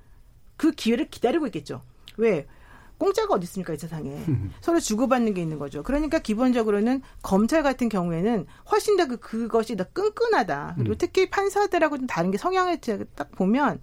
[0.56, 1.82] 그 기회를 기다리고 있겠죠.
[2.16, 2.46] 왜?
[2.98, 4.24] 공짜가 어디 있습니까 이 세상에
[4.60, 5.82] 서로 주고받는 게 있는 거죠.
[5.82, 10.74] 그러니까 기본적으로는 검찰 같은 경우에는 훨씬 더 그, 그것이 더 끈끈하다.
[10.76, 10.98] 그리고 음.
[10.98, 12.78] 특히 판사들하고 좀 다른 게 성향을
[13.14, 13.80] 딱 보면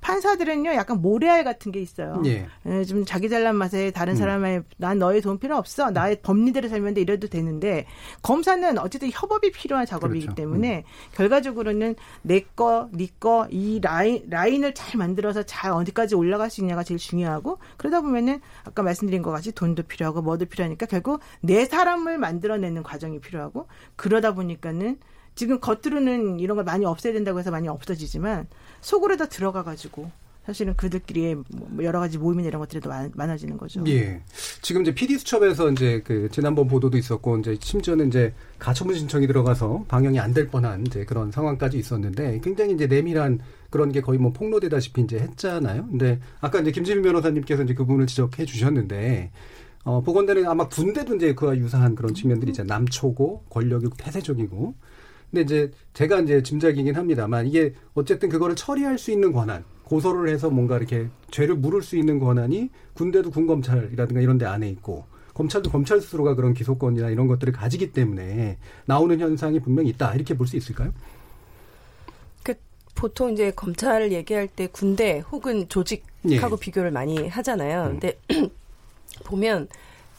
[0.00, 2.22] 판사들은요 약간 모래알 같은 게 있어요.
[2.26, 2.46] 예.
[2.66, 4.16] 예, 좀 자기 잘난 맛에 다른 음.
[4.16, 5.90] 사람의 난 너의 돈 필요 없어.
[5.90, 7.86] 나의 법리대로 살면 돼 이래도 되는데
[8.22, 10.36] 검사는 어쨌든 협업이 필요한 작업이기 그렇죠.
[10.36, 10.82] 때문에 음.
[11.14, 16.82] 결과적으로는 내 거, 네 거 이 라인 라인을 잘 만들어서 잘 어디까지 올라갈 수 있냐가
[16.82, 22.18] 제일 중요하고 그러다 보면은 아까 말씀드린 것 같이 돈도 필요하고 뭐도 필요하니까 결국 내 사람을
[22.18, 24.98] 만들어내는 과정이 필요하고 그러다 보니까는
[25.34, 28.46] 지금 겉으로는 이런 걸 많이 없애야 된다고 해서 많이 없어지지만
[28.80, 30.10] 속으로 다 들어가 가지고
[30.44, 33.82] 사실은 그들끼리 뭐 여러 가지 모임이나 이런 것들이 더 많아지는 거죠.
[33.88, 34.22] 예.
[34.62, 39.86] 지금 이제 PD 수첩에서 이제 그 지난번 보도도 있었고 이제 심지어는 이제 가처분 신청이 들어가서
[39.88, 44.32] 방영이 안 될 뻔한 이제 그런 상황까지 있었는데 굉장히 이제 내밀한 그런 게 거의 뭐
[44.32, 45.88] 폭로되다시피 이제 했잖아요.
[45.88, 49.32] 근데 아까 이제 김지민 변호사님께서 이제 그 부분을 지적해 주셨는데
[49.82, 52.68] 어 보건대는 아마 군대도 이제 그와 유사한 그런 측면들이 있잖아요.
[52.68, 54.74] 남초고 권력이 폐쇄적이고
[55.30, 60.50] 근데 이제 제가 이제 짐작이긴 합니다만 이게 어쨌든 그거를 처리할 수 있는 권한, 고소를 해서
[60.50, 66.00] 뭔가 이렇게 죄를 물을 수 있는 권한이 군대도 군검찰이라든가 이런 데 안에 있고 검찰도 검찰
[66.00, 70.14] 스스로가 그런 기소권이나 이런 것들을 가지기 때문에 나오는 현상이 분명히 있다.
[70.14, 70.92] 이렇게 볼 수 있을까요?
[72.42, 72.54] 그
[72.94, 76.60] 보통 이제 검찰을 얘기할 때 군대 혹은 조직하고 예.
[76.60, 77.82] 비교를 많이 하잖아요.
[77.84, 78.00] 음.
[78.00, 78.18] 근데
[79.24, 79.68] 보면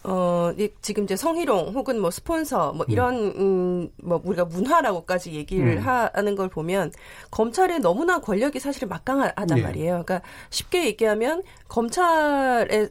[0.08, 2.92] 어, 지금 이제 성희롱 혹은 뭐 스폰서 뭐 음.
[2.92, 5.84] 이런, 음, 뭐 우리가 문화라고까지 얘기를 음.
[5.84, 6.94] 하는 걸 보면
[7.30, 9.62] 검찰에 너무나 권력이 사실은 막강하단 네.
[9.62, 10.04] 말이에요.
[10.06, 12.90] 그러니까 쉽게 얘기하면 검찰에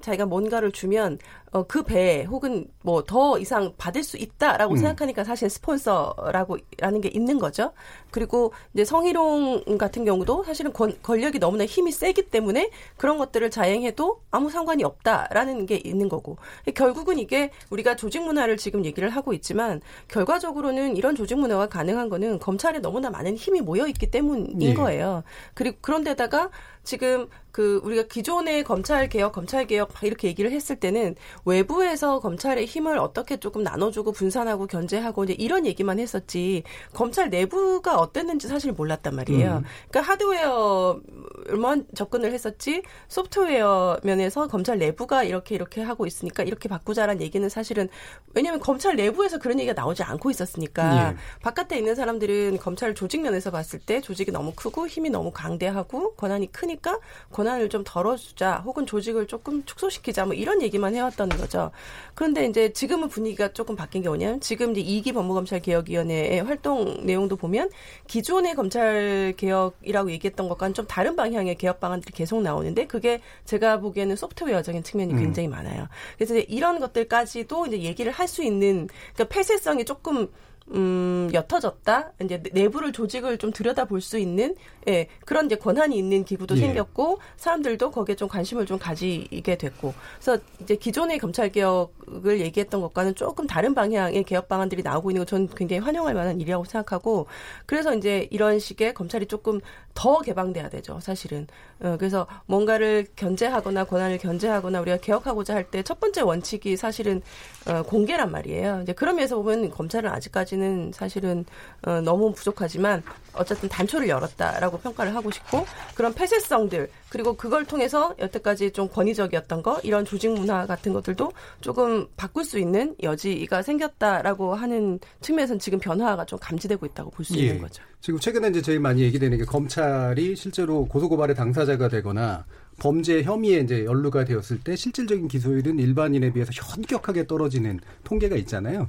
[0.00, 1.18] 자기가 뭔가를 주면
[1.52, 4.76] 어, 그배 혹은 뭐 더 이상 받을 수 있다라고 음.
[4.78, 7.72] 생각하니까 사실 스폰서라고 라는 게 있는 거죠.
[8.14, 14.20] 그리고 이제 성희롱 같은 경우도 사실은 권, 권력이 너무나 힘이 세기 때문에 그런 것들을 자행해도
[14.30, 16.36] 아무 상관이 없다라는 게 있는 거고
[16.76, 22.38] 결국은 이게 우리가 조직 문화를 지금 얘기를 하고 있지만 결과적으로는 이런 조직 문화가 가능한 거는
[22.38, 24.74] 검찰에 너무나 많은 힘이 모여 있기 때문인 네.
[24.74, 25.24] 거예요.
[25.54, 26.50] 그리고 그런데다가
[26.84, 32.98] 지금 그 우리가 기존의 검찰 개혁, 검찰 개혁 이렇게 얘기를 했을 때는 외부에서 검찰의 힘을
[32.98, 39.56] 어떻게 조금 나눠주고 분산하고 견제하고 이제 이런 얘기만 했었지 검찰 내부가 어땠는지 사실 몰랐단 말이에요.
[39.56, 39.64] 음.
[39.90, 47.46] 그러니까 하드웨어만 접근을 했었지 소프트웨어 면에서 검찰 내부가 이렇게 이렇게 하고 있으니까 이렇게 바꾸자라는 얘기는
[47.48, 47.88] 사실은
[48.34, 51.16] 왜냐하면 검찰 내부에서 그런 얘기가 나오지 않고 있었으니까 예.
[51.42, 56.52] 바깥에 있는 사람들은 검찰 조직 면에서 봤을 때 조직이 너무 크고 힘이 너무 강대하고 권한이
[56.52, 56.98] 크니까
[57.32, 61.70] 권한을 좀 덜어주자 혹은 조직을 조금 축소시키자 뭐 이런 얘기만 해왔다는 거죠.
[62.14, 67.36] 그런데 이제 지금은 분위기가 조금 바뀐 게 뭐냐면 지금 이제 이기 법무검찰 개혁위원회의 활동 내용도
[67.36, 67.70] 보면
[68.06, 74.16] 기존의 검찰 개혁이라고 얘기했던 것과는 좀 다른 방향의 개혁 방안들이 계속 나오는데 그게 제가 보기에는
[74.16, 75.18] 소프트웨어적인 측면이 음.
[75.18, 75.88] 굉장히 많아요.
[76.16, 80.28] 그래서 이런 것들까지도 이제 얘기를 할 수 있는 그러니까 폐쇄성이 조금
[80.72, 82.12] 음, 옅어졌다.
[82.22, 84.54] 이제 내부를 조직을 좀 들여다볼 수 있는
[84.88, 86.60] 예, 그런 이제 권한이 있는 기구도 예.
[86.60, 89.92] 생겼고 사람들도 거기에 좀 관심을 좀 가지게 됐고.
[90.18, 95.26] 그래서 이제 기존의 검찰 개혁을 얘기했던 것과는 조금 다른 방향의 개혁 방안들이 나오고 있는 거
[95.26, 97.26] 저는 굉장히 환영할 만한 일이라고 생각하고
[97.66, 99.60] 그래서 이제 이런 식의 검찰이 조금
[99.92, 101.46] 더 개방돼야 되죠, 사실은.
[101.80, 107.20] 어, 그래서 뭔가를 견제하거나 권한을 견제하거나 우리가 개혁하고자 할 때 첫 번째 원칙이 사실은
[107.68, 108.80] 어, 공개란 말이에요.
[108.82, 111.44] 이제 그런 면에서 보면 검찰은 아직까지 는 사실은
[111.82, 118.72] 어, 너무 부족하지만 어쨌든 단초를 열었다라고 평가를 하고 싶고 그런 폐쇄성들 그리고 그걸 통해서 여태까지
[118.72, 124.98] 좀 권위적이었던 거 이런 조직 문화 같은 것들도 조금 바꿀 수 있는 여지가 생겼다라고 하는
[125.20, 127.46] 측면에서는 지금 변화가 좀 감지되고 있다고 볼수 예.
[127.46, 127.82] 있는 거죠.
[128.00, 132.44] 지금 최근에 이제 제일 많이 얘기되는 게 검찰이 실제로 고소고발의 당사자가 되거나
[132.78, 138.88] 범죄 혐의에 이제 연루가 되었을 때 실질적인 기소율은 일반인에 비해서 현격하게 떨어지는 통계가 있잖아요.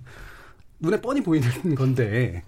[0.86, 2.43] 눈에 뻔히 보이는 건데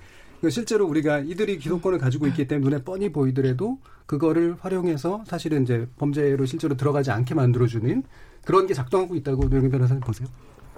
[0.50, 6.46] 실제로 우리가 이들이 기소권을 가지고 있기 때문에 눈에 뻔히 보이더라도 그거를 활용해서 사실은 이제 범죄로
[6.46, 8.04] 실제로 들어가지 않게 만들어주는
[8.46, 10.28] 그런 게 작동하고 있다고 노영민 변호사님 보세요?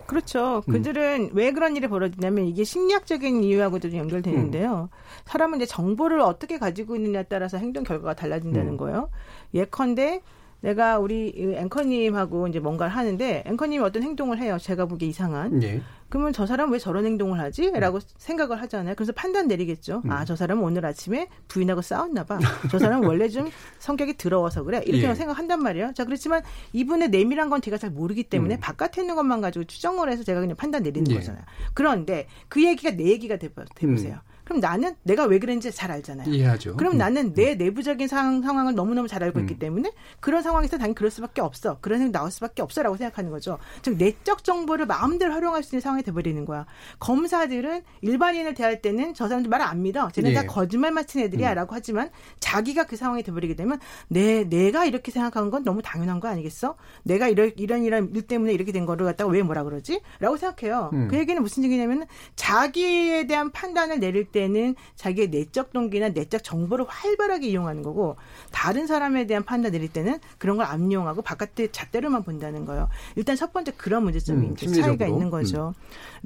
[0.08, 0.63] 그렇죠.
[0.67, 0.72] 음.
[0.72, 1.30] 그들은 음.
[1.34, 4.89] 왜 그런 일이 벌어지냐면 이게 심리학적인 이유하고도 좀 연결되는데요.
[4.91, 4.98] 음.
[5.26, 8.78] 사람은 이제 정보를 어떻게 가지고 있느냐에 따라서 행동 결과가 달라진다는 음.
[8.78, 9.10] 거예요.
[9.54, 10.22] 예컨대
[10.62, 14.58] 내가 우리 앵커님하고 이제 뭔가를 하는데 앵커님이 어떤 행동을 해요.
[14.60, 15.62] 제가 보기에 이상한.
[15.63, 15.82] 예.
[16.10, 17.72] 그러면 저 사람 왜 저런 행동을 하지?
[17.72, 18.95] 라고 생각을 하잖아요.
[18.95, 20.02] 그래서 판단 내리겠죠.
[20.06, 20.12] 음.
[20.12, 22.39] 아, 저 사람은 오늘 아침에 부인하고 싸웠나 봐.
[22.72, 24.82] 저 사람은 원래 좀 성격이 더러워서 그래.
[24.86, 25.15] 이렇게 예.
[25.15, 25.93] 생각한단 말이에요.
[25.93, 26.41] 자, 그렇지만
[26.74, 28.60] 이분의 내밀한 건 제가 잘 모르기 때문에 음.
[28.60, 31.15] 바깥에 있는 것만 가지고 추정을 해서 제가 그냥 판단 내리는 예.
[31.15, 31.43] 거잖아요.
[31.74, 34.15] 그런데 그 얘기가 내 얘기가 돼보, 돼보세요.
[34.15, 34.28] 음.
[34.49, 36.27] 그럼 나는 내가 왜 그랬는지 잘 알잖아요.
[36.27, 36.75] 이해하죠.
[36.75, 36.97] 그럼 음.
[36.97, 39.43] 나는 내 내부적인 상황, 상황을 너무너무 잘 알고 음.
[39.43, 41.77] 있기 때문에 그런 상황에서 당연히 그럴 수밖에 없어.
[41.81, 43.59] 그런 생각 나올 수밖에 없어라고 생각하는 거죠.
[43.83, 46.65] 즉 내적 정보를 마음대로 활용할 수 있는 상황이 돼버리는 거야.
[46.99, 50.09] 검사들은 일반인을 대할 때는 저 사람들 말 안 믿어.
[50.09, 50.33] 쟤는 예.
[50.33, 52.09] 다 거짓말 맞힌 애들이야라고 하지만
[52.39, 56.75] 자기가 그 상황이 돼버리게 되면 내 내가 이렇게 생각한 건 너무 당연한 거 아니겠어?
[57.03, 60.89] 내가 이런 이런 이런 일 때문에 이렇게 된 거를 갖다가 왜 뭐라 그러지?라고 생각해요.
[60.93, 61.07] 음.
[61.07, 67.47] 그 얘기는 무슨 얘기냐면 자기에 대한 판단을 내릴 때는 자기의 내적 동기나 내적 정보를 활발하게
[67.47, 68.15] 이용하는 거고
[68.52, 72.88] 다른 사람에 대한 판단 내릴 때는 그런 걸 안 이용하고 바깥의 잣대로만 본다는 거예요.
[73.15, 75.08] 일단 첫 번째 그런 문제점이 음, 차이가.
[75.08, 75.73] 있는 거죠.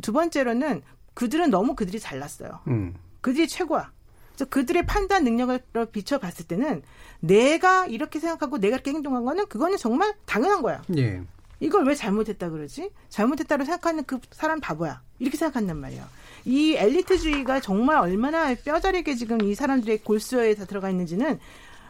[0.01, 0.81] 두 번째로는
[1.13, 2.59] 그들은 너무 그들이 잘났어요.
[2.67, 2.93] 음.
[3.21, 3.91] 그들이 최고야.
[4.35, 5.59] 그래서 그들의 판단 능력을
[5.91, 6.81] 비춰봤을 때는
[7.19, 10.81] 내가 이렇게 생각하고 내가 이렇게 행동한 거는 그거는 정말 당연한 거야.
[10.97, 11.21] 예.
[11.59, 12.91] 이걸 왜 잘못했다 그러지?
[13.09, 15.01] 잘못했다고 생각하는 그 사람 바보야.
[15.19, 16.07] 이렇게 생각한단 말이야.
[16.45, 21.39] 이 엘리트주의가 정말 얼마나 뼈저리게 지금 이 사람들의 골수에 다 들어가 있는지는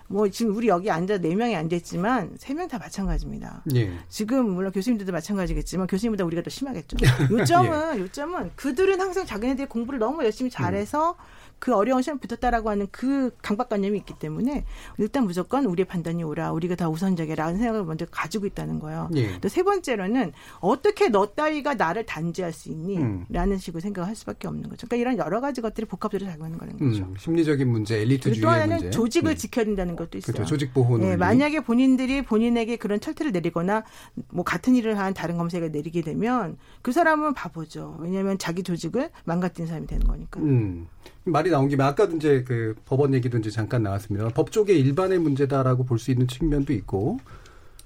[0.08, 3.63] 뭐 지금 우리 여기 앉아 네 명이 앉아 있지만 세 명 다 마찬가지입니다.
[3.76, 3.92] 예.
[4.10, 6.98] 지금 물론 교수님들도 마찬가지겠지만 교수님보다 우리가 더 심하겠죠.
[7.32, 11.16] 요점은 요점은 그들은 항상 자기네들이 공부를 너무 열심히 잘해서
[11.63, 14.65] 그 어려운 시험 붙었다라고 하는 그 강박관념이 있기 때문에
[14.97, 19.10] 일단 무조건 우리의 판단이 옳아, 우리가 다 우선적이라는 생각을 먼저 가지고 있다는 거예요.
[19.15, 19.39] 예.
[19.39, 22.97] 또 세 번째로는 어떻게 너 따위가 나를 단죄할 수 있니?
[22.97, 23.26] 음.
[23.30, 24.88] 라는 식으로 생각을 할 수밖에 없는 거죠.
[24.88, 27.04] 그러니까 이런 여러 가지 것들이 복합적으로 작용하는 거는 거죠.
[27.06, 28.89] 음, 심리적인 문제, 그리고 또 하나는 문제.
[28.89, 29.36] 조직을 음.
[29.38, 30.34] 지켜야 된다는 것도 있어요.
[30.34, 30.49] 그렇죠.
[30.49, 30.97] 조직 보호.
[30.97, 33.86] 네, 만약에 본인들이 본인에게 그런 철퇴를 내리거나
[34.32, 37.95] 뭐 같은 일을 한 다른 검사가 내리게 되면 그 사람은 바보죠.
[38.02, 40.41] 왜냐하면 자기 조직을 망가뜨린 사람이 되는 거니까.
[40.41, 40.88] 음.
[41.26, 44.30] 말이 나온 김에 아까도 이제 그 법원 얘기도 이제 잠깐 나왔습니다.
[44.30, 47.20] 법조계 일반의 문제다라고 볼 수 있는 측면도 있고,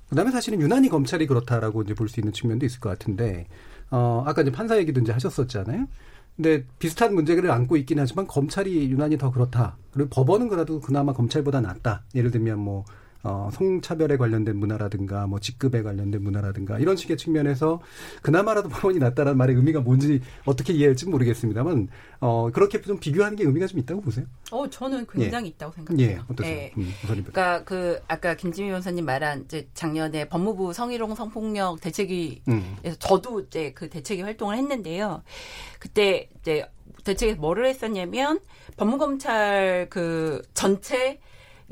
[0.10, 3.48] 그다음에 사실은 유난히 검찰이 그렇다라고 이제 볼 수 있는 측면도 있을 것 같은데,
[3.92, 5.88] 어 아까 이제 판사 얘기도 이제 하셨었잖아요.
[6.36, 9.78] 근데 비슷한 문제를 안고 있긴 하지만 검찰이 유난히 더 그렇다.
[9.92, 12.04] 그리고 법원은 그래도 그나마 검찰보다 낫다.
[12.16, 12.86] 예를 들면 뭐
[13.28, 17.82] 어, 성차별에 관련된 문화라든가 뭐 직급에 관련된 문화라든가 이런 식의 측면에서
[18.22, 21.90] 그나마라도 법원이 낫다라는 말의 의미가 뭔지 어떻게 이해할지 모르겠습니다만
[22.22, 24.26] 어, 그렇게 좀 비교하는 게 의미가 좀 있다고 보세요?
[24.52, 26.08] 어, 저는 굉장히 있다고 생각해요.
[26.08, 26.56] 예, 어떠세요?
[26.56, 26.72] 예.
[26.78, 26.90] 음.
[27.02, 32.78] 그러니까 그 아까 김지미 변호사님 말한 이제 작년에 법무부 성희롱 성폭력 대책위에서 음.
[33.00, 35.22] 저도 이제 그 대책위 활동을 했는데요.
[35.80, 36.66] 그때 이제
[37.04, 38.40] 대책에서 뭐를 했었냐면
[38.78, 41.20] 법무검찰 그 전체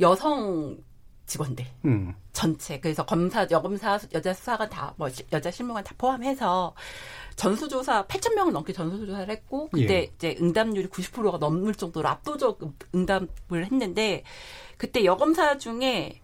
[0.01, 0.77] 여성
[1.25, 2.13] 직원들 음.
[2.33, 6.75] 전체 그래서 검사 여검사 여자 수사관 다뭐 여자 실무관 다 포함해서
[7.35, 10.11] 전수조사 8천 명을 넘게 전수조사를 했고 그때 예.
[10.15, 12.59] 이제 응답률이 90%가 넘을 정도로 압도적
[12.93, 14.23] 응답을 했는데
[14.77, 16.21] 그때 여검사 중에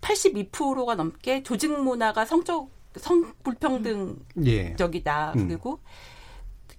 [0.00, 5.38] 82%가 넘게 조직 문화가 성적 성 불평등적이다 예.
[5.38, 5.48] 음.
[5.48, 5.80] 그리고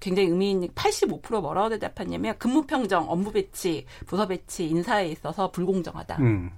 [0.01, 6.17] 굉장히 의미 있는 85% 뭐라고 대답했냐면 근무 평정, 업무 배치, 부서 배치, 인사에 있어서 불공정하다.
[6.17, 6.51] 음.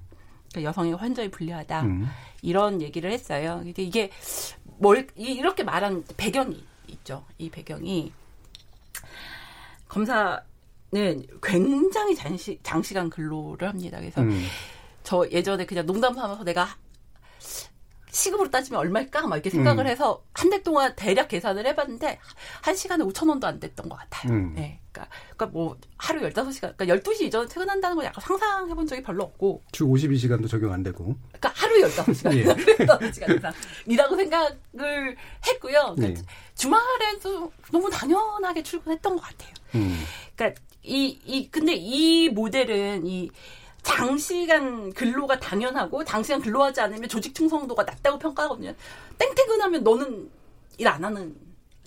[0.53, 1.81] 그러니까 여성이 완전히 불리하다.
[1.81, 2.07] 음.
[2.41, 3.59] 이런 얘기를 했어요.
[3.63, 4.11] 근데 이게
[4.63, 7.25] 뭘 이- 이렇게 말한 배경이 있죠.
[7.39, 8.11] 이 배경이
[9.87, 10.41] 검사는
[11.41, 13.99] 굉장히 장시, 장시간 근로를 합니다.
[13.99, 14.45] 그래서 음.
[15.03, 16.67] 저 예전에 그냥 농담 삼아서 내가
[18.11, 19.25] 시급으로 따지면 얼마일까?
[19.27, 19.89] 막 이렇게 생각을 음.
[19.89, 22.19] 해서 한 달 동안 대략 계산을 해봤는데
[22.61, 24.31] 한 시간에 5천 원도 안 됐던 것 같아요.
[24.33, 24.53] 음.
[24.53, 24.79] 네.
[24.93, 29.23] 그러니까, 그러니까 뭐 하루 15시간, 그러니까 12시 이전에 퇴근한다는 걸 약간 상상해 본 적이 별로
[29.23, 31.15] 없고 주 52시간도 적용 안 되고.
[31.31, 32.43] 그러니까 하루 15시간, 예.
[32.85, 33.51] 15시간 이상
[33.87, 35.95] 이라고 생각을 했고요.
[35.97, 36.25] 그러니까 예.
[36.55, 39.53] 주말에도 너무 당연하게 출근했던 것 같아요.
[39.75, 40.03] 음.
[40.35, 43.31] 그러니까 이, 이, 근데 이 모델은 이
[43.81, 48.73] 장시간 근로가 당연하고 장시간 근로하지 않으면 조직 충성도가 낮다고 평가하거든요.
[49.17, 50.29] 땡땡근하면 너는
[50.77, 51.35] 일 안 하는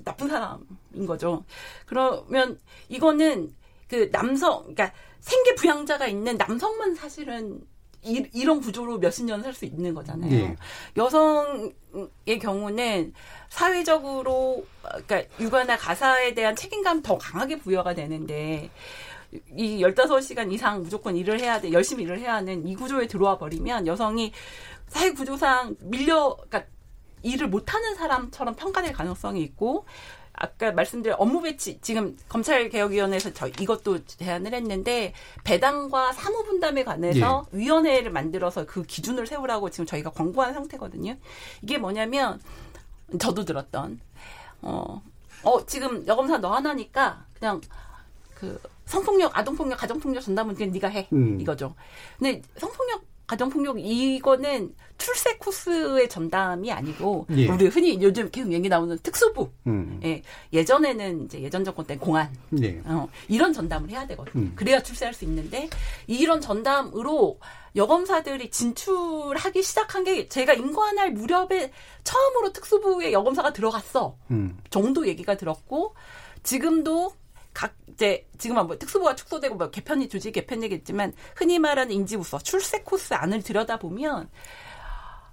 [0.06, 1.44] 나쁜 사람인 거죠.
[1.84, 3.52] 그러면 이거는
[3.88, 7.60] 그 남성, 그러니까 생계 부양자가 있는 남성만 사실은
[8.04, 10.32] 이, 이런 구조로 몇십 년 살 수 있는 거잖아요.
[10.32, 10.56] 예.
[10.96, 13.12] 여성의 경우는
[13.48, 18.70] 사회적으로 그러니까 육아나 가사에 대한 책임감 더 강하게 부여가 되는데
[19.56, 21.72] 이 15시간 이상 무조건 일을 해야 돼.
[21.72, 24.32] 열심히 일을 해야 하는 이 구조에 들어와 버리면 여성이
[24.86, 26.64] 사회 구조상 밀려 그러니까
[27.26, 29.84] 일을 못 하는 사람처럼 평가될 가능성이 있고
[30.32, 37.46] 아까 말씀드린 업무 배치 지금 검찰 개혁위원회에서 저 이것도 제안을 했는데 배당과 사무 분담에 관해서
[37.52, 37.58] 예.
[37.58, 41.16] 위원회를 만들어서 그 기준을 세우라고 지금 저희가 권고한 상태거든요.
[41.62, 42.38] 이게 뭐냐면
[43.18, 43.98] 저도 들었던
[44.60, 45.02] 어,
[45.42, 47.60] 어 지금 여검사 너 하나니까 그냥
[48.34, 51.40] 그 성폭력, 아동폭력, 가정폭력 전담은 그냥 네가 해 음.
[51.40, 51.74] 이거죠.
[52.18, 57.48] 근데 성폭력, 가정폭력 이거는 출세 코스의 전담이 아니고 예.
[57.48, 59.50] 우리 흔히 요즘 계속 얘기 나오는 특수부.
[59.66, 60.00] 음.
[60.04, 62.30] 예, 예전에는 이제 예전 정권 때 공안
[62.62, 62.80] 예.
[62.84, 64.44] 어, 이런 전담을 해야 되거든요.
[64.44, 64.52] 음.
[64.54, 65.68] 그래야 출세할 수 있는데
[66.06, 67.38] 이런 전담으로
[67.74, 71.72] 여검사들이 진출하기 시작한 게 제가 인관할 무렵에
[72.04, 74.56] 처음으로 특수부에 여검사가 들어갔어 음.
[74.70, 75.94] 정도 얘기가 들었고
[76.42, 77.12] 지금도
[77.56, 83.14] 각 이제 지금은 뭐 특수부가 축소되고 뭐 개편이 조직 개편이겠지만 흔히 말하는 인지부서 출세 코스
[83.14, 84.28] 안을 들여다 보면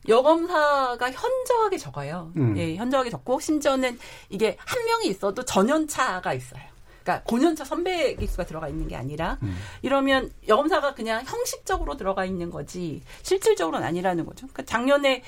[0.07, 2.31] 여검사가 현저하게 적어요.
[2.37, 2.57] 음.
[2.57, 6.63] 예, 현저하게 적고 심지어는 이게 한 명이 있어도 전연차가 있어요.
[7.03, 9.37] 그러니까 고년차 선배 기수가 들어가 있는 게 아니라
[9.81, 14.47] 이러면 여검사가 그냥 형식적으로 들어가 있는 거지 실질적으로는 아니라는 거죠.
[14.47, 15.23] 그러니까 작년에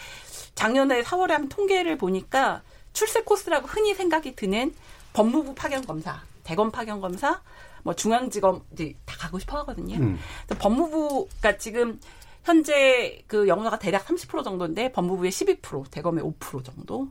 [0.56, 2.62] 작년에 4월에 한 통계를 보니까
[2.94, 4.74] 출세 코스라고 흔히 생각이 드는
[5.12, 7.42] 법무부 파견 검사, 대검 파견 검사,
[7.84, 9.98] 뭐 중앙지검 이제 다 가고 싶어 하거든요.
[9.98, 10.18] 음.
[10.60, 12.00] 법무부가 지금
[12.44, 17.10] 현재 그 영어가 대략 30% 정도인데 법무부의 12%, 대검의 5% 정도,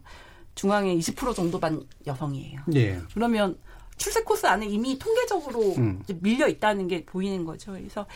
[0.55, 2.61] 중앙의 20% 정도만 여성이에요.
[2.75, 3.01] 예.
[3.13, 3.59] 그러면
[3.97, 6.03] 출세 코스 안에 이미 통계적으로 음.
[6.21, 7.73] 밀려 있다는 게 보이는 거죠.
[7.73, 8.07] 그래서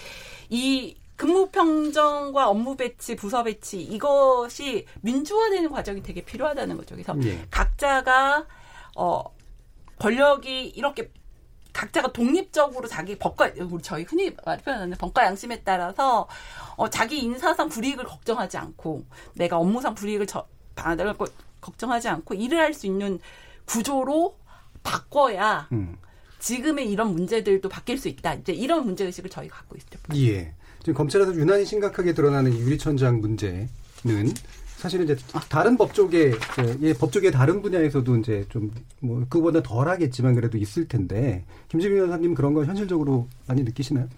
[0.48, 6.94] 이 근무 평정과 업무 배치, 부서 배치 이것이 민주화되는 과정이 되게 필요하다는 거죠.
[6.94, 7.44] 그래서 예.
[7.50, 8.46] 각자가
[8.96, 9.24] 어
[9.98, 11.10] 권력이 이렇게
[11.72, 16.26] 각자가 독립적으로 자기 법과 우리 저희 흔히 말 표현하는 법과 양심에 따라서
[16.76, 21.26] 어 자기 인사상 불이익을 걱정하지 않고 내가 업무상 불이익을 저 받을 거
[21.60, 23.20] 걱정하지 않고 일을 할 수 있는
[23.66, 24.36] 구조로
[24.82, 25.96] 바꿔야 음.
[26.38, 28.34] 지금의 이런 문제들도 바뀔 수 있다.
[28.34, 29.98] 이제 이런 문제 의식을 저희가 갖고 있죠.
[30.16, 30.54] 예.
[30.80, 33.68] 지금 검찰에서 유난히 심각하게 드러나는 이 유리천장 문제는
[34.78, 35.16] 사실은 이제
[35.48, 36.32] 다른 법조계,
[36.82, 42.34] 예, 법조계 다른 분야에서도 이제 좀 뭐 그보다 덜 하겠지만 그래도 있을 텐데 김지민 변호사님
[42.34, 44.08] 그런 거 현실적으로 많이 느끼시나요?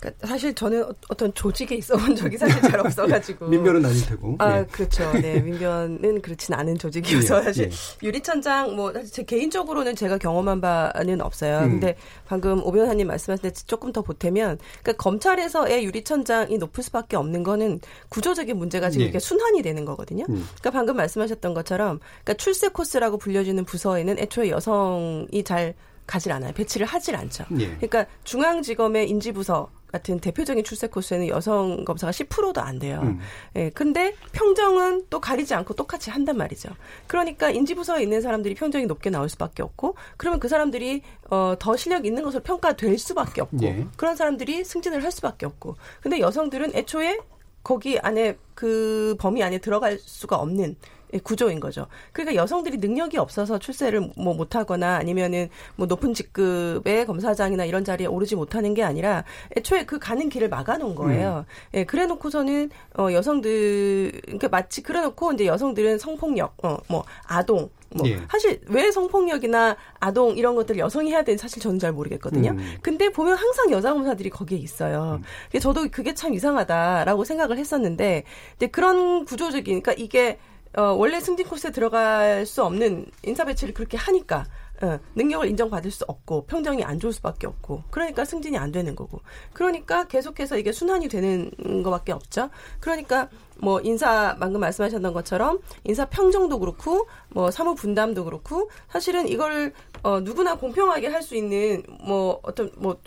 [0.00, 4.36] 그러니까 사실 저는 어- 어떤 조직에 있어본 적이 사실 잘 없어가지고 민변은 아닐 테고.
[4.38, 4.64] 아 예.
[4.64, 5.10] 그렇죠.
[5.12, 8.06] 네 민변은 그렇진 않은 조직이어서 예, 사실 예.
[8.06, 11.58] 유리천장 뭐 사실 제 개인적으로는 제가 경험한 바는 없어요.
[11.64, 11.70] 음.
[11.72, 17.42] 근데 방금 오 변호사님 말씀하실 때 조금 더 보태면 그러니까 검찰에서의 유리천장이 높을 수밖에 없는
[17.42, 19.04] 거는 구조적인 문제가 지금 예.
[19.06, 20.24] 이렇게 순환이 되는 거거든요.
[20.28, 20.46] 음.
[20.60, 25.74] 그러니까 방금 말씀하셨던 것처럼 그러니까 출세 코스라고 불려지는 부서에는 애초에 여성이 잘
[26.06, 26.52] 가질 않아요.
[26.54, 27.44] 배치를 하질 않죠.
[27.58, 27.66] 예.
[27.76, 33.00] 그러니까 중앙지검의 인지부서 같은 대표적인 출세 코스에는 여성 검사가 10%도 안 돼요.
[33.02, 33.18] 음.
[33.56, 36.70] 예, 근데 평정은 또 가리지 않고 똑같이 한단 말이죠.
[37.06, 42.04] 그러니까 인지부서에 있는 사람들이 평정이 높게 나올 수밖에 없고, 그러면 그 사람들이 어, 더 실력
[42.06, 43.86] 있는 것으로 평가될 수밖에 없고, 예.
[43.96, 47.18] 그런 사람들이 승진을 할 수밖에 없고, 근데 여성들은 애초에
[47.62, 51.86] 거기 안에 그 범위 안에 들어갈 수가 없는 예, 구조인 거죠.
[52.12, 58.36] 그러니까 여성들이 능력이 없어서 출세를 뭐 못하거나 아니면은 뭐 높은 직급의 검사장이나 이런 자리에 오르지
[58.36, 59.24] 못하는 게 아니라
[59.56, 61.44] 애초에 그 가는 길을 막아놓은 거예요.
[61.74, 68.20] 예, 그래놓고서는 어 여성들 그러니까 마치 그래놓고 이제 여성들은 성폭력, 어 뭐 아동 뭐 예.
[68.30, 72.50] 사실 왜 성폭력이나 아동 이런 것들을 여성이 해야 되는지 사실 저는 잘 모르겠거든요.
[72.50, 72.76] 음.
[72.82, 75.20] 근데 보면 항상 여자 검사들이 거기에 있어요.
[75.44, 78.24] 근데 저도 그게 참 이상하다라고 생각을 했었는데,
[78.58, 80.38] 근데 그런 구조적인, 그러니까 이게
[80.76, 84.44] 어, 원래 승진 코스에 들어갈 수 없는 인사 배치를 그렇게 하니까.
[84.80, 89.20] 어, 능력을 인정받을 수 없고 평정이 안 좋을 수밖에 없고 그러니까 승진이 안 되는 거고
[89.52, 91.50] 그러니까 계속해서 이게 순환이 되는
[91.82, 98.70] 것밖에 없죠 그러니까 뭐 인사 방금 말씀하셨던 것처럼 인사 평정도 그렇고 뭐 사무 분담도 그렇고
[98.88, 99.72] 사실은 이걸
[100.04, 102.98] 어 누구나 공평하게 할 수 있는 뭐 어떤 뭐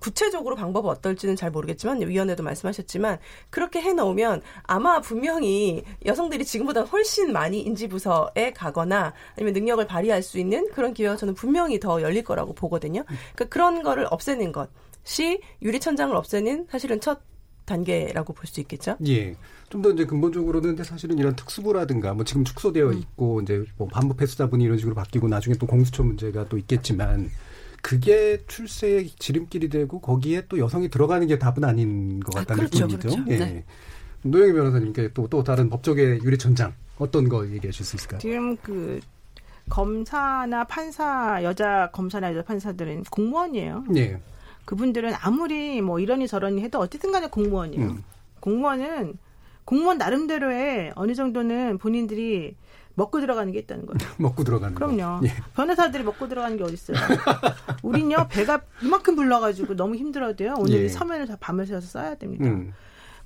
[0.00, 3.18] 구체적으로 방법은 어떨지는 잘 모르겠지만 위원회도 말씀하셨지만
[3.50, 10.68] 그렇게 해놓으면 아마 분명히 여성들이 지금보다 훨씬 많이 인지부서에 가거나 아니면 능력을 발휘할 수 있는
[10.72, 13.04] 그런 기회가 저는 분명히 더 열릴 거라고 보거든요.
[13.04, 17.20] 그러니까 그런 거를 없애는 것이 유리천장을 없애는 사실은 첫
[17.64, 18.96] 단계라고 볼 수 있겠죠.
[19.06, 19.34] 예.
[19.70, 22.98] 좀 더 이제 근본적으로는 근데 사실은 이런 특수부라든가 뭐 지금 축소되어 음.
[22.98, 27.30] 있고 이제 뭐 반부패 수사분이 이런 식으로 바뀌고 나중에 또 공수처 문제가 또 있겠지만
[27.84, 33.08] 그게 출세의 지름길이 되고 거기에 또 여성이 들어가는 게 답은 아닌 것 같다는 그렇죠, 느낌이죠.
[33.10, 33.30] 그렇죠.
[33.30, 33.36] 예.
[33.36, 33.64] 네.
[34.22, 38.20] 노영희 변호사님께 또 또 다른 법조계 유리 천장 어떤 거 얘기해 주실 수 있을까요?
[38.20, 39.00] 지금 그
[39.68, 43.84] 검사나 판사 여자 검사나 여자 판사들은 공무원이에요.
[43.96, 44.18] 예.
[44.64, 47.84] 그분들은 아무리 뭐 이러니 저러니 해도 어쨌든 간에 공무원이에요.
[47.84, 48.02] 음.
[48.40, 49.18] 공무원은
[49.66, 52.56] 공무원 나름대로의 어느 정도는 본인들이
[52.94, 53.98] 먹고 들어가는 게 있다는 거예요.
[54.18, 54.96] 먹고 들어가는 그럼요.
[54.96, 55.20] 거.
[55.24, 55.32] 예.
[55.54, 56.96] 변호사들이 먹고 들어가는 게 어딨어요.
[57.82, 60.54] 우린요, 배가 이만큼 불러가지고 너무 힘들어도요.
[60.58, 60.84] 오늘 예.
[60.84, 62.44] 이 서면을 다 밤을 새워서 써야 됩니다.
[62.46, 62.72] 음.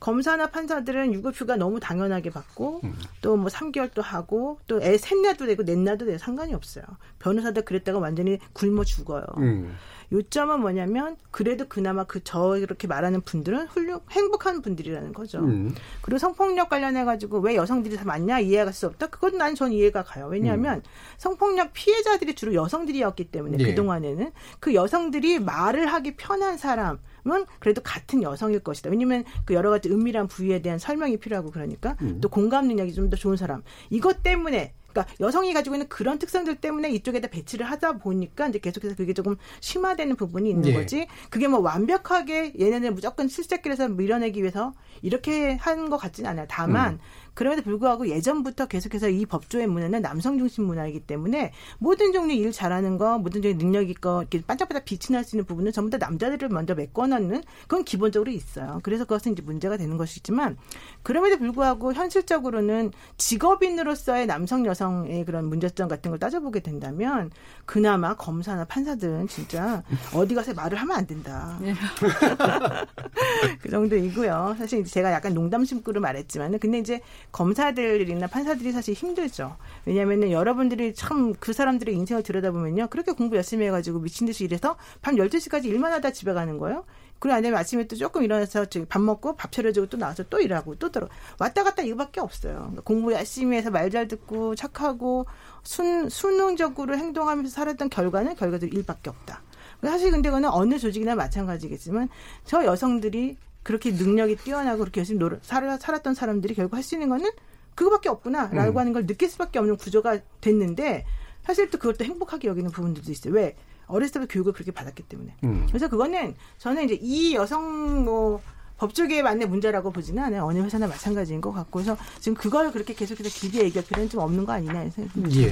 [0.01, 2.95] 검사나 판사들은 유급휴가 너무 당연하게 받고 음.
[3.23, 6.85] 또뭐 3개월도 하고 또 애 셋나도 되고 넷나도 되고 상관이 없어요.
[7.19, 9.25] 변호사들 그랬다가 완전히 굶어 죽어요.
[9.39, 9.75] 음.
[10.11, 15.41] 요점은 뭐냐면 그래도 그나마 그저 이렇게 말하는 분들은 훌륭 행복한 분들이라는 거죠.
[15.41, 15.75] 음.
[16.01, 19.09] 그리고 성폭력 관련해 가지고 왜 여성들이 다 많냐 이해가 갈수 없다.
[19.09, 20.29] 그건 난 전 이해가 가요.
[20.29, 20.83] 왜냐하면
[21.19, 23.65] 성폭력 피해자들이 주로 여성들이었기 때문에 예.
[23.65, 24.31] 그 동안에는
[24.61, 26.99] 그 여성들이 말을 하기 편한 사람
[27.31, 28.91] 은 그래도 같은 여성일 것이다.
[28.91, 32.21] 왜냐하면 그 여러 가지 은밀한 부위에 대한 설명이 필요하고 그러니까 음.
[32.21, 33.63] 또 공감 능력이 좀 더 좋은 사람.
[33.89, 38.97] 이것 때문에 그러니까 여성이 가지고 있는 그런 특성들 때문에 이쪽에다 배치를 하다 보니까 이제 계속해서
[38.97, 40.73] 그게 조금 심화되는 부분이 있는 예.
[40.75, 41.07] 거지.
[41.31, 44.73] 그게 뭐 완벽하게 얘네들 무조건 실제길에서 밀어내기 위해서
[45.03, 46.47] 이렇게 하는 것 같지는 않아요.
[46.49, 46.99] 다만 음.
[47.39, 52.99] 그럼에도 불구하고 예전부터 계속해서 이 법조의 문화는 남성 중심 문화이기 때문에 모든 종류 일 잘하는
[52.99, 56.49] 거, 모든 종류 능력 있고 이렇게 반짝반짝 빛이 날 수 있는 부분은 전부 다 남자들을
[56.49, 58.81] 먼저 메꿔놓는 그건 기본적으로 있어요.
[58.83, 60.57] 그래서 그것은 이제 문제가 되는 것이지만
[61.05, 67.31] 그럼에도 불구하고 현실적으로는 직업인으로서의 남성 여성의 그런 문제점 같은 걸 따져보게 된다면
[67.67, 71.57] 그나마 검사나 판사들은 진짜 어디 가서 말을 하면 안 된다.
[73.63, 74.57] 그 정도이고요.
[74.59, 77.01] 사실 제가 약간 농담 심구로 말했지만은 근데 이제
[77.33, 79.57] 검사들이나 판사들이 사실 힘들죠.
[79.85, 82.89] 왜냐면은 여러분들이 참 그 사람들의 인생을 들여다보면요.
[82.89, 86.85] 그렇게 공부 열심히 해가지고 미친 듯이 일해서 밤 12시까지 일만 하다 집에 가는 거예요.
[87.19, 90.91] 그리고 아니면 아침에 또 조금 일어나서 밥 먹고 밥 차려주고 또 나와서 또 일하고 또
[90.91, 91.09] 들어
[91.39, 92.55] 왔다 갔다 이거밖에 없어요.
[92.55, 95.27] 그러니까 공부 열심히 해서 말 잘 듣고 착하고
[95.63, 99.43] 순, 수능적으로 행동하면서 살았던 결과는 결과도 일밖에 없다.
[99.83, 102.09] 사실 근데 그거는 어느 조직이나 마찬가지겠지만
[102.45, 103.37] 저 여성들이
[103.69, 107.29] 그렇게 능력이 뛰어나고 그렇게 열심히 노력, 살, 살았던 사람들이 결국 할 수 있는 거는
[107.75, 108.79] 그거밖에 없구나라고 음.
[108.79, 111.05] 하는 걸 느낄 수밖에 없는 구조가 됐는데
[111.43, 113.35] 사실 또또 행복하게 여기는 부분들도 있어요.
[113.35, 113.57] 왜?
[113.87, 115.37] 어렸을 때부터 교육을 그렇게 받았기 때문에.
[115.45, 115.67] 음.
[115.69, 118.41] 그래서 그거는 저는 이제 이 여성 뭐
[118.79, 120.45] 법조계에 맞는 문제라고 보지는 않아요.
[120.45, 121.81] 어느 회사나 마찬가지인 것 같고.
[121.81, 125.41] 그래서 지금 그걸 그렇게 계속해서 길게 얘기할 필요는 좀 없는 거 아니냐 생각합니다.
[125.41, 125.51] 예.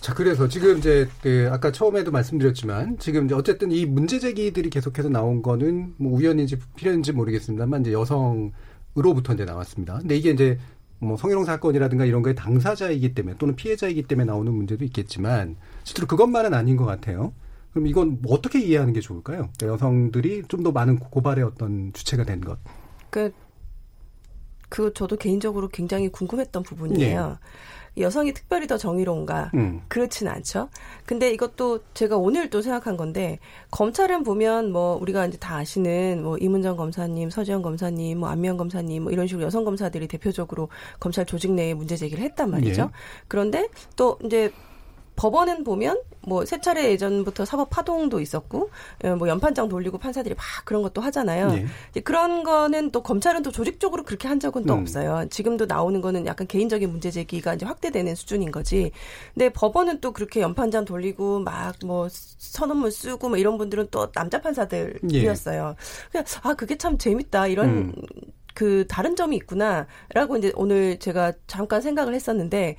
[0.00, 5.08] 자, 그래서 지금 이제 그 아까 처음에도 말씀드렸지만 지금 이제 어쨌든 이 문제 제기들이 계속해서
[5.10, 9.98] 나온 거는 뭐 우연인지 필연인지 모르겠습니다만 이제 여성으로부터 이제 나왔습니다.
[9.98, 10.58] 근데 이게 이제
[10.98, 16.54] 뭐 성희롱 사건이라든가 이런 거에 당사자이기 때문에 또는 피해자이기 때문에 나오는 문제도 있겠지만 실제로 그것만은
[16.54, 17.32] 아닌 것 같아요.
[17.72, 19.48] 그럼 이건 뭐 어떻게 이해하는 게 좋을까요?
[19.58, 22.58] 그러니까 여성들이 좀 더 많은 고발의 어떤 주체가 된 것.
[23.10, 23.32] 그,
[24.68, 27.38] 그 저도 개인적으로 굉장히 궁금했던 부분이에요.
[27.98, 29.50] 여성이 특별히 더 정의로운가?
[29.54, 29.82] 음.
[29.88, 30.68] 그렇진 않죠.
[31.04, 33.38] 근데 이것도 제가 오늘 또 생각한 건데
[33.70, 39.02] 검찰은 보면 뭐 우리가 이제 다 아시는 뭐 이문정 검사님, 서지현 검사님, 뭐 안미영 검사님
[39.02, 40.68] 뭐 이런 식으로 여성 검사들이 대표적으로
[41.00, 42.82] 검찰 조직 내에 문제 제기를 했단 말이죠.
[42.82, 42.88] 예.
[43.28, 44.50] 그런데 또 이제
[45.22, 48.70] 법원은 보면 뭐 세 차례 예전부터 사법 파동도 있었고
[49.04, 51.48] 어, 뭐 연판장 돌리고 판사들이 막 그런 것도 하잖아요.
[51.52, 52.00] 네.
[52.02, 54.80] 그런 거는 또 검찰은 또 조직적으로 그렇게 한 적은 또 음.
[54.80, 55.26] 없어요.
[55.30, 58.90] 지금도 나오는 거는 약간 개인적인 문제 제기가 이제 확대되는 수준인 거지.
[59.34, 64.40] 근데 법원은 또 그렇게 연판장 돌리고 막 뭐 선언문 쓰고 뭐 이런 분들은 또 남자
[64.40, 65.74] 판사들이었어요.
[66.10, 67.92] 그냥 아 그게 참 재밌다 이런 음.
[68.54, 72.76] 그 다른 점이 있구나라고 이제 오늘 제가 잠깐 생각을 했었는데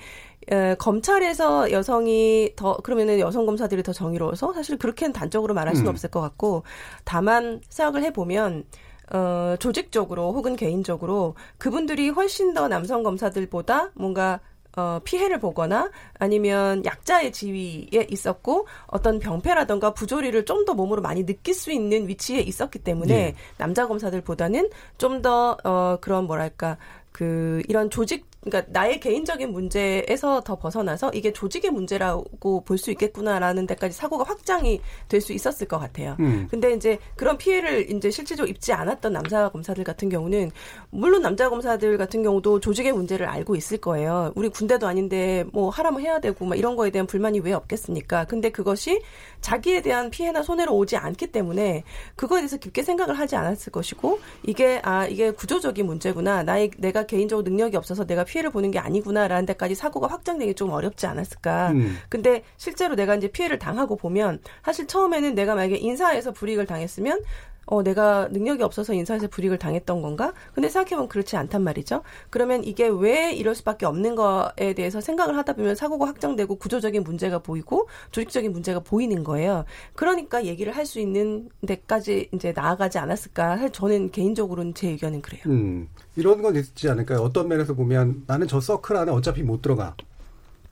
[0.51, 5.91] 에, 검찰에서 여성이 더 그러면은 여성 검사들이 더 정의로워서 사실 그렇게는 단적으로 말할 수는 음.
[5.91, 6.63] 없을 것 같고
[7.05, 8.65] 다만 생각을 해보면
[9.13, 14.39] 어, 조직적으로 혹은 개인적으로 그분들이 훨씬 더 남성 검사들보다 뭔가
[14.75, 21.53] 어, 피해를 보거나 아니면 약자의 지위에 있었고 어떤 병폐라던가 부조리를 좀 더 몸으로 많이 느낄
[21.53, 23.35] 수 있는 위치에 있었기 때문에 예.
[23.57, 26.77] 남자 검사들보다는 좀더 어, 그런 뭐랄까
[27.11, 33.65] 그 이런 조직 그러니까 나의 개인적인 문제에서 더 벗어나서 이게 조직의 문제라고 볼 수 있겠구나라는
[33.67, 36.17] 데까지 사고가 확장이 될 수 있었을 것 같아요.
[36.19, 36.47] 음.
[36.51, 40.51] 근데 이제 그런 피해를 이제 실질적으로 입지 않았던 남자 검사들 같은 경우는
[40.89, 44.33] 물론 남자 검사들 같은 경우도 조직의 문제를 알고 있을 거예요.
[44.35, 48.25] 우리 군대도 아닌데 뭐 하라면 해야 되고 막 이런 거에 대한 불만이 왜 없겠습니까?
[48.25, 49.01] 근데 그것이
[49.39, 51.83] 자기에 대한 피해나 손해로 오지 않기 때문에
[52.15, 56.43] 그거에 대해서 깊게 생각을 하지 않았을 것이고 이게 아 이게 구조적인 문제구나.
[56.43, 61.05] 나의 내가 개인적으로 능력이 없어서 내가 피해를 보는 게 아니구나라는 데까지 사고가 확장되기 좀 어렵지
[61.05, 61.71] 않았을까.
[61.71, 61.97] 음.
[62.09, 67.21] 근데 실제로 내가 이제 피해를 당하고 보면 사실 처음에는 내가 만약에 인사에서 불이익을 당했으면
[67.65, 70.33] 어, 내가 능력이 없어서 인사에서 불이익을 당했던 건가?
[70.53, 72.03] 근데 생각해보면 그렇지 않단 말이죠.
[72.29, 77.39] 그러면 이게 왜 이럴 수밖에 없는 거에 대해서 생각을 하다 보면 사고가 확장되고 구조적인 문제가
[77.39, 79.65] 보이고 조직적인 문제가 보이는 거예요.
[79.95, 83.69] 그러니까 얘기를 할 수 있는 데까지 이제 나아가지 않았을까?
[83.69, 85.41] 저는 개인적으로는 제 의견은 그래요.
[85.45, 85.87] 음,
[86.17, 87.19] 이런 건 있지 않을까요?
[87.19, 89.95] 어떤 면에서 보면 나는 저 서클 안에 어차피 못 들어가.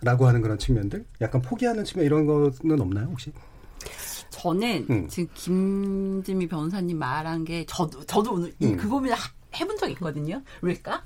[0.04, 3.32] 라고 하는 그런 측면들, 약간 포기하는 측면 이런 거는 없나요 혹시?
[4.32, 5.08] 저는 음.
[5.08, 8.78] 지금 김지미 변호사님 말한 게 저도 저도 오늘 음.
[8.78, 9.16] 그 고민을
[9.56, 10.42] 해본 적 있거든요.
[10.62, 11.04] 왜일까?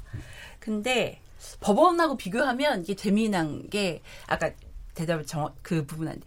[0.59, 1.19] 근데
[1.59, 4.51] 법원하고 비교하면 이게 재미난 게 아까
[4.93, 6.21] 대답을 정, 그 부분 안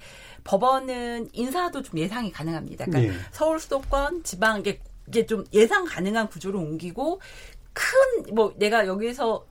[0.45, 2.85] 법원은 인사도 좀 예상이 가능합니다.
[2.85, 3.19] 그러니까 네.
[3.33, 7.21] 서울 수도권 지방 이게 이게 좀 예상 가능한 구조로 옮기고
[7.73, 9.47] 큰 뭐 내가 여기서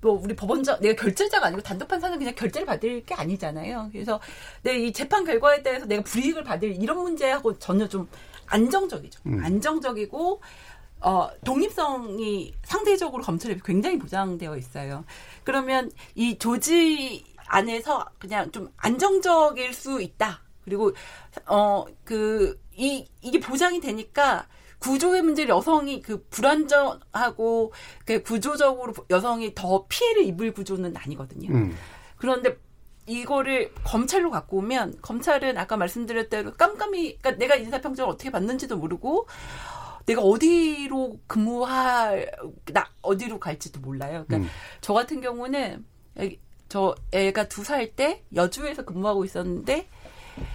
[0.00, 3.90] 뭐 우리 법원자 내가 결제자가 아니고 단독 판사는 그냥 결제를 받을 게 아니잖아요.
[3.92, 4.20] 그래서
[4.62, 8.08] 내 이 재판 결과에 대해서 내가 불이익을 받을 이런 문제하고 전혀 좀
[8.46, 9.20] 안정적이죠.
[9.26, 9.44] 음.
[9.44, 10.40] 안정적이고
[11.02, 15.04] 어 독립성이 상대적으로 검찰에 굉장히 보장되어 있어요.
[15.44, 20.40] 그러면 이 조직 안에서 그냥 좀 안정적일 수 있다.
[20.64, 20.92] 그리고
[21.46, 24.46] 어 그 이 이게 보장이 되니까
[24.80, 27.72] 구조의 문제를 여성이 그 불안정하고
[28.04, 31.50] 그 구조적으로 여성이 더 피해를 입을 구조는 아니거든요.
[31.54, 31.76] 음.
[32.16, 32.58] 그런데
[33.06, 39.26] 이거를 검찰로 갖고 오면 검찰은 아까 말씀드렸대로 깜깜이 그러니까 내가 인사평정을 어떻게 받는지도 모르고
[40.06, 42.30] 내가 어디로 근무할
[42.72, 44.24] 나 어디로 갈지도 몰라요.
[44.26, 44.50] 그러니까 음.
[44.80, 45.84] 저 같은 경우는
[46.68, 49.88] 저 애가 두 살 때 여주에서 근무하고 있었는데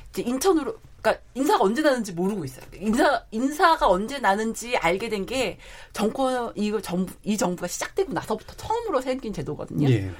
[0.09, 2.65] 이제 인천으로 그러니까 인사가 언제 나는지 모르고 있어요.
[2.73, 5.57] 인사 인사가 언제 나는지 알게 된 게
[5.93, 9.89] 정권 이거 정부 이 정부가 시작되고 나서부터 처음으로 생긴 제도거든요.
[9.89, 10.11] 예.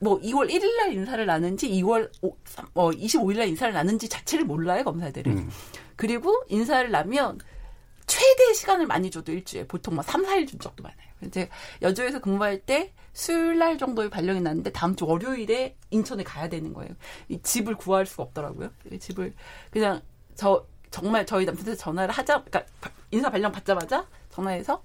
[0.00, 2.36] 뭐 2월 1일 날 인사를 나는지 2월 오,
[2.74, 5.36] 어, 25일 날 인사를 나는지 자체를 몰라요, 검사들은.
[5.38, 5.50] 음.
[5.96, 7.38] 그리고 인사를 나면
[8.18, 10.98] 최대 시간을 많이 줘도 일주일에 보통 막 3, 4일 준 적도 많아요.
[11.24, 11.48] 이제
[11.82, 16.90] 여주에서 근무할 때 수요일 날 정도에 발령이 났는데 다음 주 월요일에 인천에 가야 되는 거예요.
[17.28, 18.70] 이 집을 구할 수가 없더라고요.
[18.98, 19.34] 집을
[19.70, 20.02] 그냥
[20.34, 22.64] 저 정말 저희 남편한테 전화를 하자, 그러니까
[23.10, 24.82] 인사 발령 받자마자 전화해서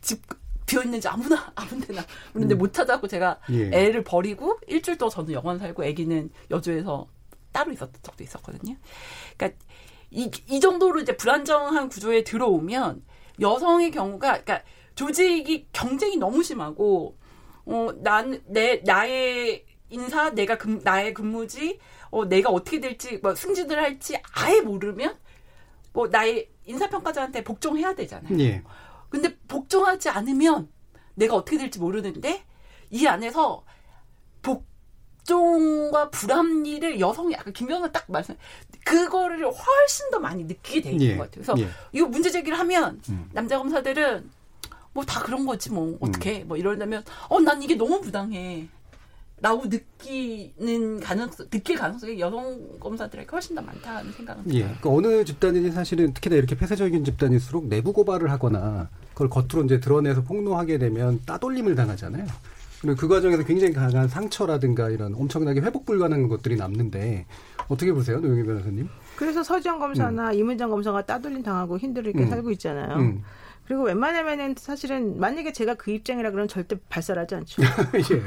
[0.00, 0.22] 집
[0.66, 2.58] 비어 있는지 아무나 아무 데나 그런데 음.
[2.58, 3.70] 못 찾아고 제가 예.
[3.72, 7.06] 애를 버리고 일주일 동안 저는 영원 살고 아기는 여주에서
[7.52, 8.76] 따로 있었던 적도 있었거든요.
[9.36, 9.62] 그러니까
[10.12, 13.02] 이, 이 정도로 이제 불안정한 구조에 들어오면
[13.40, 14.62] 여성의 경우가 그러니까
[14.94, 17.16] 조직이 경쟁이 너무 심하고
[17.64, 21.78] 어 난 내 나의 인사 내가 금, 나의 근무지
[22.10, 25.16] 어 내가 어떻게 될지 뭐 승진을 할지 아예 모르면
[25.92, 28.38] 뭐 나의 인사평가자한테 복종해야 되잖아요.
[28.40, 28.62] 예.
[29.08, 30.70] 근데 복종하지 않으면
[31.14, 32.44] 내가 어떻게 될지 모르는데
[32.90, 33.64] 이 안에서
[34.42, 38.36] 복종과 불합리를 여성이 아까 김병현 딱 말씀
[38.84, 41.16] 그거를 훨씬 더 많이 느끼게 돼 있는 예.
[41.16, 41.44] 것 같아요.
[41.44, 41.68] 그래서 예.
[41.92, 43.28] 이거 문제 제기를 하면 음.
[43.32, 44.30] 남자 검사들은
[44.94, 46.48] 뭐 다 그런 거지 뭐 어떻게 음.
[46.48, 48.68] 뭐 이러려면 어 난 이게 너무 부당해.
[49.40, 54.60] 라고 느끼는 가능성, 느낄 가능성이 여성 검사들에게 훨씬 더 많다는 생각은 예.
[54.60, 60.22] 그러니까 어느 집단이든 사실은 특히나 이렇게 폐쇄적인 집단일수록 내부 고발을 하거나 그걸 겉으로 이제 드러내서
[60.22, 62.24] 폭로하게 되면 따돌림을 당하잖아요.
[62.82, 67.26] 그리고 그 과정에서 굉장히 강한 상처라든가 이런 엄청나게 회복 불가능한 것들이 남는데
[67.68, 68.88] 어떻게 보세요, 노영희 변호사님?
[69.16, 70.34] 그래서 서지영 검사나 음.
[70.34, 72.28] 이문정 검사가 따돌림 당하고 힘들게 음.
[72.28, 72.96] 살고 있잖아요.
[72.96, 73.22] 음.
[73.64, 77.62] 그리고 웬만하면은 사실은 만약에 제가 그 입장이라 그러면 절대 발설하지 않죠.
[77.94, 78.22] 예.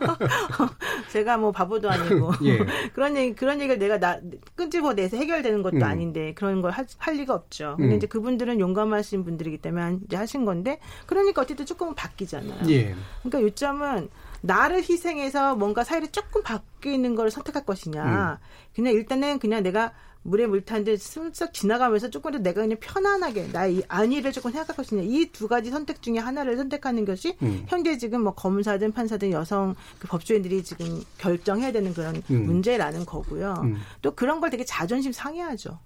[1.12, 2.58] 제가 뭐 바보도 아니고 예.
[2.94, 4.18] 그런 얘기 그런 얘기를 내가 나
[4.54, 5.82] 끈집어 내서 해결되는 것도 음.
[5.82, 7.74] 아닌데 그런 걸 할 리가 없죠.
[7.76, 7.96] 근데 음.
[7.98, 12.62] 이제 그분들은 용감하신 분들이기 때문에 이제 하신 건데 그러니까 어쨌든 조금은 바뀌잖아요.
[12.70, 12.94] 예.
[13.22, 14.08] 그러니까 요점은
[14.42, 18.04] 나를 희생해서 뭔가 사회를 조금 바뀌는 걸 선택할 것이냐.
[18.04, 18.36] 음.
[18.74, 23.82] 그냥 일단은 그냥 내가 물에 물 타는데 슬쩍 지나가면서 조금 더 내가 그냥 편안하게 나의
[23.88, 27.64] 안위를 조금 생각할 것이냐 이 두 가지 선택 중에 하나를 선택하는 것이 음.
[27.68, 32.44] 현재 지금 뭐 검사든 판사든 여성 그 법조인들이 지금 결정해야 되는 그런 음.
[32.46, 33.54] 문제라는 거고요.
[33.62, 33.78] 음.
[34.02, 35.78] 또 그런 걸 되게 자존심 상해하죠.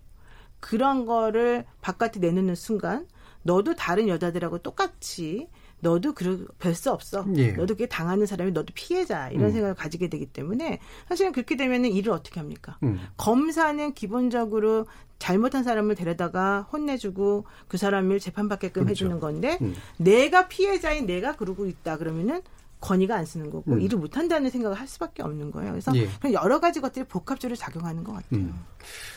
[0.58, 3.06] 그런 거를 바깥에 내놓는 순간
[3.42, 5.48] 너도 다른 여자들하고 똑같이
[5.84, 7.24] 너도 그 별수 없어.
[7.36, 7.52] 예.
[7.52, 9.52] 너도 그게 당하는 사람이 너도 피해자 이런 음.
[9.52, 12.78] 생각을 가지게 되기 때문에 사실은 그렇게 되면은 일을 어떻게 합니까?
[12.82, 12.98] 음.
[13.18, 14.86] 검사는 기본적으로
[15.18, 19.04] 잘못한 사람을 데려다가 혼내주고 그 사람을 재판받게끔 그렇죠.
[19.04, 19.74] 해주는 건데 음.
[19.98, 22.42] 내가 피해자인 내가 그러고 있다 그러면은
[22.80, 23.80] 권위가 안 쓰는 거고 음.
[23.80, 25.70] 일을 못 한다는 생각을 할 수밖에 없는 거예요.
[25.70, 26.08] 그래서 예.
[26.18, 28.40] 그런 여러 가지 것들이 복합적으로 작용하는 것 같아요.
[28.40, 28.54] 음.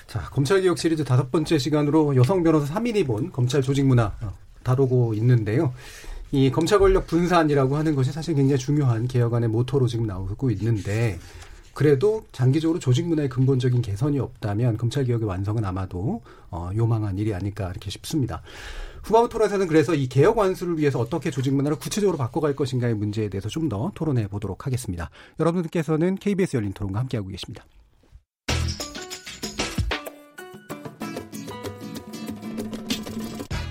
[0.06, 4.14] 자 검찰개혁 시리즈 다섯 번째 시간으로 여성 변호사 3인이 본 검찰 조직 문화
[4.64, 5.74] 다루고 있는데요.
[6.32, 11.20] 이 검찰 권력 분산이라고 하는 것이 사실 굉장히 중요한 개혁안의 모토로 지금 나오고 있는데
[11.74, 17.70] 그래도 장기적으로 조직 문화의 근본적인 개선이 없다면 검찰 개혁의 완성은 아마도 어, 요망한 일이 아닐까
[17.70, 18.42] 이렇게 싶습니다.
[19.04, 23.48] 후반부 토론에서는 그래서 이 개혁 완수를 위해서 어떻게 조직 문화를 구체적으로 바꿔갈 것인가의 문제에 대해서
[23.48, 25.10] 좀 더 토론해 보도록 하겠습니다.
[25.40, 27.66] 여러분들께서는 KBS 열린 토론과 함께하고 계십니다.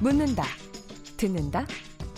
[0.00, 0.44] 묻는다,
[1.16, 1.66] 듣는다,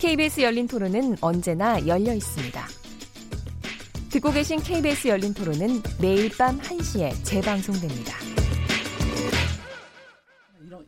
[0.00, 2.64] KBS 열린 토론은 언제나 열려 있습니다.
[4.10, 8.14] 듣고 계신 KBS 열린 토론은 매일 밤 1시에 재방송됩니다.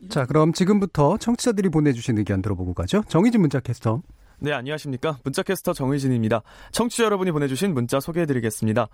[0.09, 3.03] 자, 그럼 지금부터 청취자들이 보내주신 의견 들어보고 가죠.
[3.07, 4.01] 정희진 문자 캐스터.
[4.43, 5.19] 네, 안녕하십니까.
[5.23, 6.41] 문자캐스터 정의진입니다.
[6.73, 8.89] 청취자 여러분이 보내주신 문자 소개해드리겠습니다.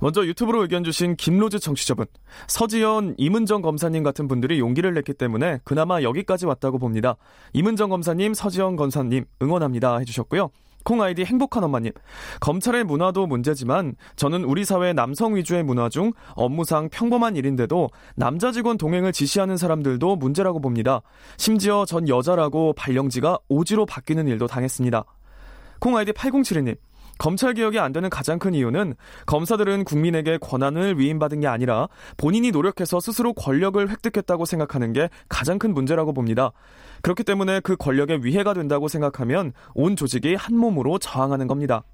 [0.00, 2.06] 먼저 유튜브로 의견 주신 김로즈 청취자분.
[2.46, 7.16] 서지연, 이문정 검사님 같은 분들이 용기를 냈기 때문에 그나마 여기까지 왔다고 봅니다.
[7.52, 10.48] 이문정 검사님, 서지연 검사님 응원합니다 해주셨고요.
[10.84, 11.92] 콩 아이디 행복한 엄마님.
[12.40, 18.76] 검찰의 문화도 문제지만 저는 우리 사회 남성 위주의 문화 중 업무상 평범한 일인데도 남자 직원
[18.76, 21.00] 동행을 지시하는 사람들도 문제라고 봅니다.
[21.38, 25.04] 심지어 전 여자라고 발령지가 오지로 바뀌는 일도 당했습니다.
[25.80, 26.76] 콩 아이디 8072님.
[27.18, 28.94] 검찰 개혁이 안 되는 가장 큰 이유는
[29.26, 35.74] 검사들은 국민에게 권한을 위임받은 게 아니라 본인이 노력해서 스스로 권력을 획득했다고 생각하는 게 가장 큰
[35.74, 36.52] 문제라고 봅니다.
[37.02, 41.84] 그렇기 때문에 그 권력에 위해가 된다고 생각하면 온 조직이 한 몸으로 저항하는 겁니다.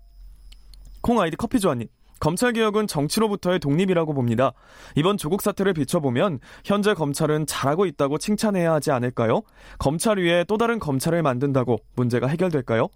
[1.03, 1.89] 콩 아이디 커피 조아님.
[2.21, 4.53] 검찰개혁은 정치로부터의 독립이라고 봅니다.
[4.95, 9.41] 이번 조국 사태를 비춰보면 현재 검찰은 잘하고 있다고 칭찬해야 하지 않을까요?
[9.79, 12.89] 검찰 위에 또 다른 검찰을 만든다고 문제가 해결될까요?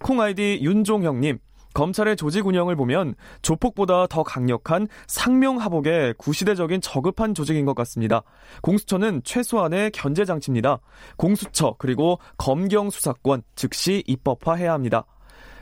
[0.00, 1.38] 콩 아이디 윤종형님.
[1.76, 8.22] 검찰의 조직 운영을 보면 조폭보다 더 강력한 상명하복의 구시대적인 저급한 조직인 것 같습니다.
[8.62, 10.80] 공수처는 최소한의 견제 장치입니다.
[11.18, 15.04] 공수처 그리고 검경 수사권 즉시 입법화해야 합니다.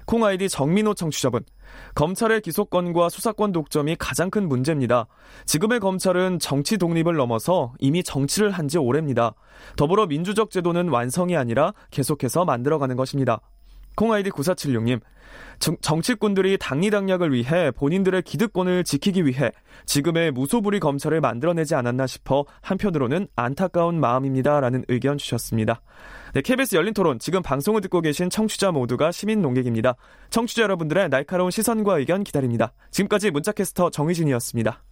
[0.06, 1.42] 콩 아이디 정민호 청취자분.
[1.96, 5.08] 검찰의 기소권과 수사권 독점이 가장 큰 문제입니다.
[5.46, 9.34] 지금의 검찰은 정치 독립을 넘어서 이미 정치를 한 지 오래입니다.
[9.74, 13.40] 더불어 민주적 제도는 완성이 아니라 계속해서 만들어가는 것입니다.
[13.96, 15.00] 콩아이디 9476님,
[15.80, 19.50] 정치꾼들이 당리당략을 위해 본인들의 기득권을 지키기 위해
[19.86, 24.60] 지금의 무소불위 검찰을 만들어내지 않았나 싶어 한편으로는 안타까운 마음입니다.
[24.60, 25.80] 라는 의견 주셨습니다.
[26.34, 29.96] 네, KBS 열린 토론, 지금 방송을 듣고 계신 청취자 모두가 시민 농객입니다.
[30.30, 32.72] 청취자 여러분들의 날카로운 시선과 의견 기다립니다.
[32.90, 34.82] 지금까지 문자캐스터 정희진이었습니다.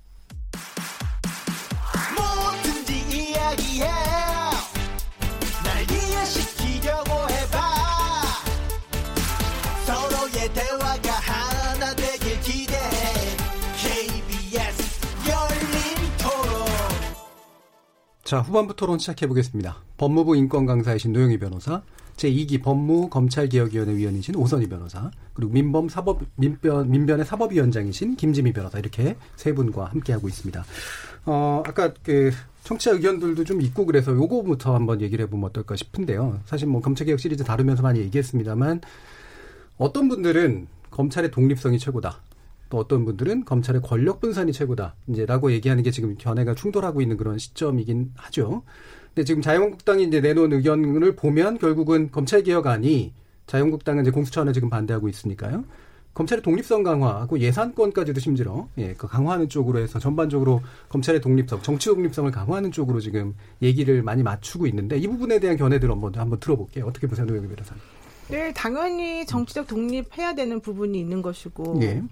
[18.33, 19.77] 자, 후반부 토론 시작해 보겠습니다.
[19.99, 21.83] 법무부 인권 강사이신 노영희 변호사,
[22.17, 29.17] 제2기 법무 검찰개혁위원회 위원이신 오선희 변호사, 그리고 민범 사법 민변 민변의 사법위원장이신 김지미 변호사 이렇게
[29.37, 30.65] 세 분과 함께 하고 있습니다.
[31.27, 32.31] 어, 아까 그
[32.65, 36.41] 청취자 의견들도 좀 있고 그래서 요거부터 한번 얘기를 해보면 어떨까 싶은데요.
[36.47, 38.81] 사실 뭐 검찰개혁 시리즈 다루면서 많이 얘기했습니다만
[39.77, 42.19] 어떤 분들은 검찰의 독립성이 최고다.
[42.73, 44.95] 또 어떤 분들은 검찰의 권력 분산이 최고다.
[45.07, 48.63] 이제라고 얘기하는 게 지금 견해가 충돌하고 있는 그런 시점이긴 하죠.
[49.09, 53.13] 근데 지금 자유한국당이 이제 내놓은 의견을 보면 결국은 검찰 개혁안이
[53.47, 55.65] 자유한국당은 이제 공수처는 지금 반대하고 있으니까요.
[56.15, 62.31] 검찰의 독립성 강화하고 예산권까지도 심지어 예, 그 강화하는 쪽으로 해서 전반적으로 검찰의 독립성, 정치 독립성을
[62.31, 66.87] 강화하는 쪽으로 지금 얘기를 많이 맞추고 있는데 이 부분에 대한 견해들 한번 한번 들어볼게요.
[66.87, 67.83] 어떻게 보세요, 노영희 변호사님?
[68.31, 72.03] 네, 당연히 정치적 독립해야 되는 부분이 있는 것이고 예.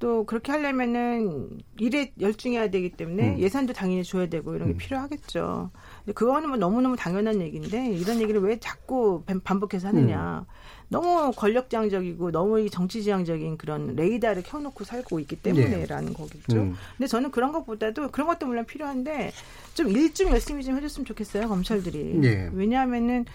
[0.00, 3.38] 또 그렇게 하려면은 일에 열중해야 되기 때문에 음.
[3.38, 4.78] 예산도 당연히 줘야 되고 이런 게 음.
[4.78, 5.70] 필요하겠죠.
[5.98, 10.46] 근데 그거는 뭐 너무너무 당연한 얘기인데 이런 얘기를 왜 자꾸 반복해서 하느냐.
[10.48, 10.52] 음.
[10.88, 16.12] 너무 권력지향적이고 너무 정치지향적인 그런 레이더를 켜놓고 살고 있기 때문에라는 네.
[16.14, 16.56] 거겠죠.
[16.56, 16.74] 음.
[16.96, 19.32] 근데 저는 그런 것보다도 그런 것도 물론 필요한데
[19.74, 22.14] 좀 일 좀 열심히 좀 해줬으면 좋겠어요 검찰들이.
[22.18, 22.50] 네.
[22.54, 23.26] 왜냐하면은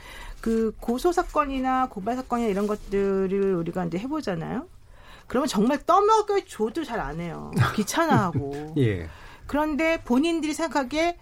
[0.42, 4.68] 그 고소 사건이나 고발 사건이나 이런 것들을 우리가 이제 해보잖아요.
[5.28, 7.52] 그러면 정말 떠먹여 줘도 잘 안 해요.
[7.76, 8.74] 귀찮아하고.
[8.80, 9.08] 예.
[9.48, 11.18] 그런데 본인들이 생각하기에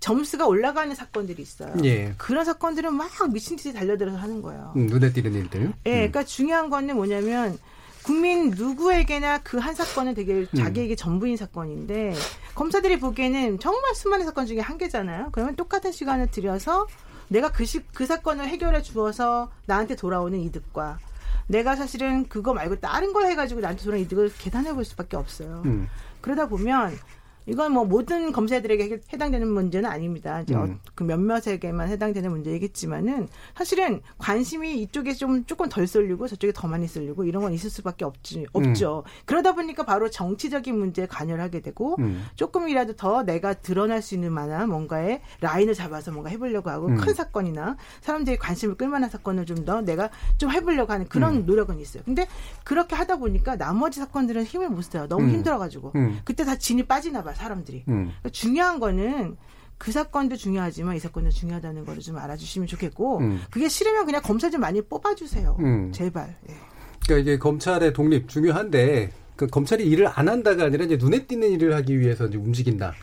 [0.00, 1.72] 점수가 올라가는 사건들이 있어요.
[1.84, 2.14] 예.
[2.18, 4.72] 그런 사건들은 막 미친 듯이 달려들어서 하는 거예요.
[4.76, 5.60] 음, 눈에 띄는 일들.
[5.62, 5.72] 예, 음.
[5.84, 7.58] 그러니까 중요한 거는 뭐냐면
[8.02, 10.46] 국민 누구에게나 그 한 사건은 되게 음.
[10.56, 10.96] 자기에게 음.
[10.96, 12.14] 전부인 사건인데
[12.54, 15.30] 검사들이 보기에는 정말 수많은 사건 중에 한 개잖아요.
[15.32, 16.86] 그러면 똑같은 시간을 들여서
[17.28, 20.98] 내가 그, 시, 그 사건을 해결해 주어서 나한테 돌아오는 이득과
[21.46, 25.62] 내가 사실은 그거 말고 다른 걸 해가지고 나한테 돌아오는 이득을 계산해 볼 수밖에 없어요.
[25.64, 25.88] 음.
[26.20, 26.96] 그러다 보면
[27.46, 30.40] 이건 뭐 모든 검사들에게 해당되는 문제는 아닙니다.
[30.40, 30.80] 이제 음.
[30.94, 37.24] 그 몇몇에게만 해당되는 문제이겠지만은 사실은 관심이 이쪽에 좀 조금 덜 쏠리고 저쪽에 더 많이 쏠리고
[37.24, 39.04] 이런 건 있을 수밖에 없지 없죠.
[39.26, 42.24] 그러다 보니까 바로 정치적인 문제에 관여를 하게 되고 음.
[42.36, 46.96] 조금이라도 더 내가 드러날 수 있는 만한 뭔가에 라인을 잡아서 뭔가 해보려고 하고 음.
[46.96, 51.46] 큰 사건이나 사람들이 관심을 끌만한 사건을 좀 더 내가 좀 해보려고 하는 그런 음.
[51.46, 52.02] 노력은 있어요.
[52.04, 52.28] 근데
[52.62, 55.06] 그렇게 하다 보니까 나머지 사건들은 힘을 못 써요.
[55.08, 55.30] 너무 음.
[55.30, 56.20] 힘들어가지고 음.
[56.24, 57.84] 그때 다 진이 빠지나 봐 사람들이.
[57.88, 58.06] 음.
[58.06, 59.36] 그러니까 중요한 거는
[59.78, 63.42] 그 사건도 중요하지만 이 사건도 중요하다는 거를 좀 알아주시면 좋겠고 음.
[63.50, 65.56] 그게 싫으면 그냥 검사 좀 많이 뽑아주세요.
[65.60, 65.92] 음.
[65.92, 66.34] 제발.
[66.48, 66.54] 예.
[67.04, 71.74] 그러니까 이게 검찰의 독립 중요한데 그 검찰이 일을 안 한다가 아니라 이제 눈에 띄는 일을
[71.76, 72.94] 하기 위해서 이제 움직인다.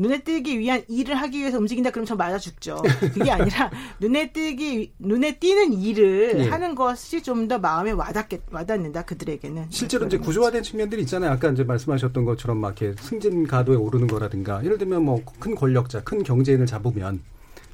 [0.00, 2.80] 눈에 띄기 위한 일을 하기 위해서 움직인다 그럼 저 맞아 죽죠.
[3.00, 3.70] 그게 아니라
[4.00, 6.48] 눈에 띄기 눈에 띄는 일을 예.
[6.48, 9.66] 하는 것이 좀 더 마음에 와닿게 와닿는다 그들에게는.
[9.70, 11.32] 실제로 이제 구조화된 측면들이 있잖아요.
[11.32, 16.02] 아까 이제 말씀하셨던 것처럼 막 이렇게 승진 가도에 오르는 거라든가 예를 들면 뭐 큰 권력자,
[16.04, 17.20] 큰 경제인을 잡으면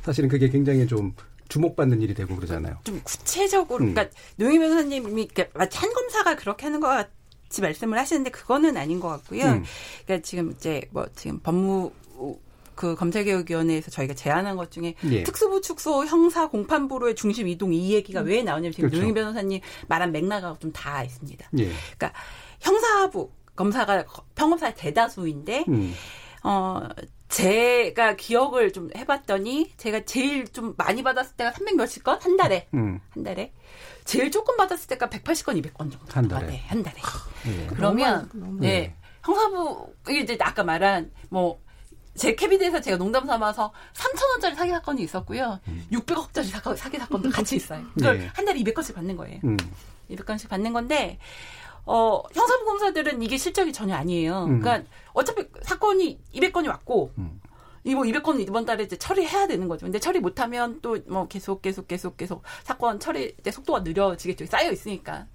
[0.02, 1.12] 사실은 그게 굉장히 좀
[1.48, 2.76] 주목받는 일이 되고 그러잖아요.
[2.84, 3.94] 좀 구체적으로 음.
[3.94, 8.98] 그러니까 노영희 변호사님이 그러니까 마치 한 검사가 그렇게 하는 것 같이 말씀을 하시는데 그거는 아닌
[8.98, 9.44] 것 같고요.
[9.44, 9.64] 음.
[10.04, 11.92] 그러니까 지금 이제 뭐 지금 법무
[12.74, 15.22] 그 검찰개혁위원회에서 저희가 제안한 것 중에 예.
[15.22, 18.96] 특수부 축소 형사 공판부로의 중심 이동 이 얘기가 왜 나오냐면 지금 그렇죠.
[19.02, 21.48] 노영희 변호사님 말한 맥락하고 좀 다 있습니다.
[21.58, 21.64] 예.
[21.96, 22.12] 그러니까
[22.60, 24.04] 형사부 검사가
[24.34, 25.94] 평검사 대다수인데 음.
[26.44, 26.86] 어,
[27.28, 32.18] 제가 기억을 좀 해봤더니 제가 제일 좀 많이 받았을 때가 300 몇십 건?
[32.20, 32.68] 한 달에.
[32.74, 33.00] 음.
[33.10, 33.52] 한 달에.
[34.04, 36.06] 제일 조금 받았을 때가 180건, 200건 정도.
[36.12, 36.46] 한 달에.
[36.46, 36.96] 네, 한 달에.
[37.48, 37.66] 예.
[37.66, 38.60] 그러면, 너무, 너무.
[38.60, 38.94] 네.
[39.24, 41.60] 형사부, 이게 이제 아까 말한, 뭐,
[42.16, 45.60] 제 캐비넷에서 제가 농담 삼아서 3천 원짜리 사기 사건이 있었고요.
[45.92, 47.82] 600억짜리 사기, 사기 사건도 같이 있어요.
[47.94, 48.30] 그걸 예.
[48.34, 49.40] 한 달에 200건씩 받는 거예요.
[49.44, 49.56] 음.
[50.10, 51.18] 200건씩 받는 건데,
[51.84, 54.44] 어, 형사부 검사들은 이게 실적이 전혀 아니에요.
[54.44, 54.60] 음.
[54.60, 57.40] 그러니까 어차피 사건이 200건이 왔고, 음.
[57.84, 59.86] 이뭐 200건 이번 달에 이제 처리해야 되는 거죠.
[59.86, 64.46] 근데 처리 못하면 또 뭐 계속 계속 계속 계속 사건 처리 이제 속도가 느려지겠죠.
[64.46, 65.26] 쌓여 있으니까.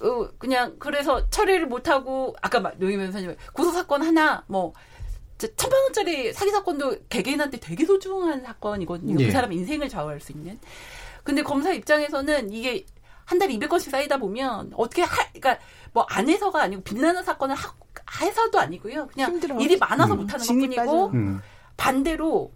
[0.00, 4.72] 어, 그냥 그래서 처리를 못하고 아까 말 노영 변호사님 고소 사건 하나 뭐
[5.56, 9.16] 천만 원짜리 사기 사건도 개개인한테 되게 소중한 사건이거든요.
[9.20, 9.26] 예.
[9.26, 10.58] 그 사람 인생을 좌우할 수 있는.
[11.22, 12.86] 근데 검사 입장에서는 이게
[13.24, 15.58] 한 달에 200건씩 쌓이다 보면 어떻게 할, 그러니까
[15.92, 17.72] 뭐 안에서가 아니고 빛나는 사건을 하,
[18.20, 19.08] 해서도 아니고요.
[19.08, 19.58] 그냥 힘들어.
[19.60, 20.20] 일이 많아서 음.
[20.20, 21.06] 못하는 것뿐이고.
[21.14, 21.40] 음.
[21.76, 22.52] 반대로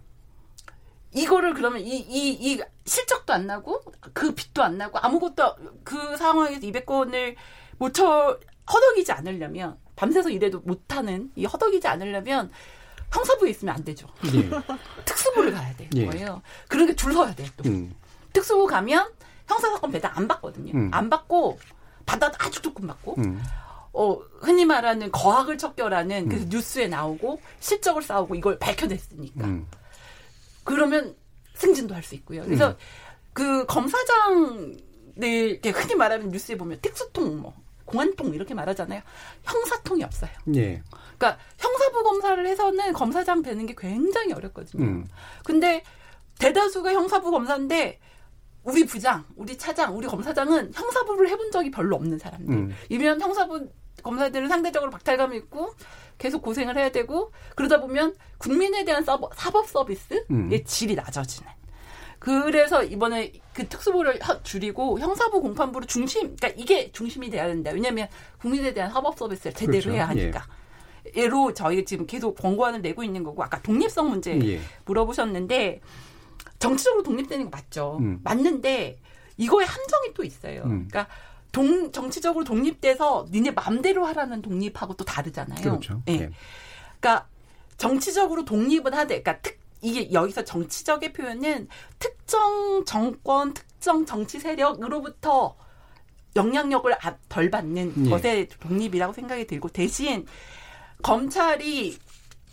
[1.11, 3.81] 이거를 그러면 이, 이, 이 실적도 안 나고
[4.13, 7.35] 그 빚도 안 나고 아무것도 그 상황에서 200건을
[7.77, 8.39] 못 쳐,
[8.71, 12.49] 허덕이지 않으려면 밤새서 일해도 못하는 이 허덕이지 않으려면
[13.11, 14.07] 형사부에 있으면 안 되죠.
[14.33, 14.49] 예.
[15.03, 16.05] 특수부를 가야 되는 예.
[16.05, 16.41] 거예요.
[16.69, 17.67] 그러니까 줄 서야 돼요, 또.
[17.67, 17.93] 음.
[18.31, 19.11] 특수부 가면
[19.47, 20.71] 형사사건 배당 안 받거든요.
[20.73, 20.89] 음.
[20.93, 21.59] 안 받고,
[22.05, 23.43] 받아도 아주 조금 받고, 음.
[23.91, 29.47] 어, 흔히 말하는 거학을 척결하는 그 뉴스에 나오고, 실적을 쌓고 이걸 밝혀냈으니까.
[29.47, 29.67] 음.
[30.63, 31.13] 그러면
[31.55, 32.43] 승진도 할 수 있고요.
[32.45, 32.77] 그래서
[33.33, 34.79] 그 검사장들
[35.19, 37.53] 이렇게 흔히 말하는 뉴스에 보면 특수통 뭐
[37.89, 39.01] 공안통 이렇게 말하잖아요.
[39.43, 40.29] 형사통이 없어요.
[40.55, 40.83] 예.
[41.17, 44.83] 그러니까 형사부 검사를 해서는 검사장 되는 게 굉장히 어렵거든요.
[44.83, 45.07] 음.
[45.43, 45.83] 근데
[46.37, 47.99] 대다수가 형사부 검사인데
[48.63, 52.53] 우리 부장, 우리 차장, 우리 검사장은 형사부를 해본 적이 별로 없는 사람들.
[52.53, 52.75] 음.
[52.89, 53.67] 이면 형사부
[54.03, 55.73] 검사들은 상대적으로 박탈감이 있고
[56.17, 60.49] 계속 고생을 해야 되고 그러다 보면 국민에 대한 서버, 사법 서비스의 음.
[60.63, 61.58] 질이 낮아지는.
[62.19, 67.71] 그래서 이번에 그 특수부를 허- 줄이고 형사부 공판부로 중심, 그러니까 이게 중심이 돼야 된다.
[67.71, 68.07] 왜냐하면
[68.41, 69.91] 국민에 대한 사법 서비스를 제대로 그렇죠.
[69.91, 70.45] 해야 하니까.
[71.15, 74.59] 예 로 저희가 지금 계속 권고안을 내고 있는 거고 아까 독립성 문제 예.
[74.85, 75.79] 물어보셨는데
[76.59, 77.97] 정치적으로 독립되는 거 맞죠.
[78.01, 78.19] 음.
[78.23, 78.99] 맞는데
[79.37, 80.63] 이거에 함정이 또 있어요.
[80.65, 80.87] 음.
[80.89, 81.07] 그러니까
[81.53, 85.61] 동, 정치적으로 독립돼서 니네 맘대로 하라는 독립하고 또 다르잖아요.
[85.61, 86.01] 그렇죠.
[86.09, 86.13] 예.
[86.13, 86.29] 예.
[86.99, 87.27] 그러니까
[87.77, 91.67] 정치적으로 독립은 하되, 그러니까 특 이게 여기서 정치적의 표현은
[91.99, 95.55] 특정 정권, 특정 정치 세력으로부터
[96.35, 98.09] 영향력을 아- 덜 받는 예.
[98.09, 100.25] 것의 독립이라고 생각이 들고 대신
[101.01, 101.97] 검찰이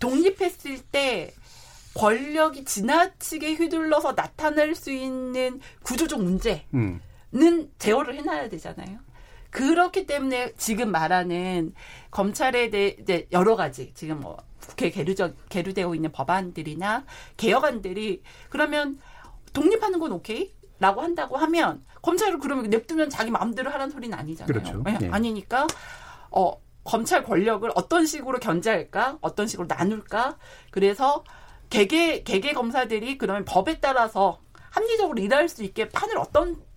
[0.01, 1.33] 독립했을 때
[1.95, 7.73] 권력이 지나치게 휘둘러서 나타낼 수 있는 구조적 문제는 음.
[7.79, 8.99] 제어를 해놔야 되잖아요.
[9.51, 11.75] 그렇기 때문에 지금 말하는
[12.11, 14.37] 검찰에 대해 이제 여러 가지 지금 뭐
[14.67, 17.05] 국회 계류적 계류되어 있는 법안들이나
[17.37, 18.99] 개혁안들이 그러면
[19.53, 20.55] 독립하는 건 오케이?
[20.79, 24.47] 라고 한다고 하면 검찰을 그러면 냅두면 자기 마음대로 하라는 소리는 아니잖아요.
[24.47, 24.85] 그렇죠.
[24.89, 25.11] 예, 예.
[25.11, 25.67] 아니니까
[26.31, 29.19] 어 검찰 권력을 어떤 식으로 견제할까?
[29.21, 30.37] 어떤 식으로 나눌까?
[30.71, 31.25] 그래서
[31.71, 34.41] 개개 개개 검사들이 그러면 법에 따라서
[34.71, 36.27] 합리적으로 일할 수 있게 판을 어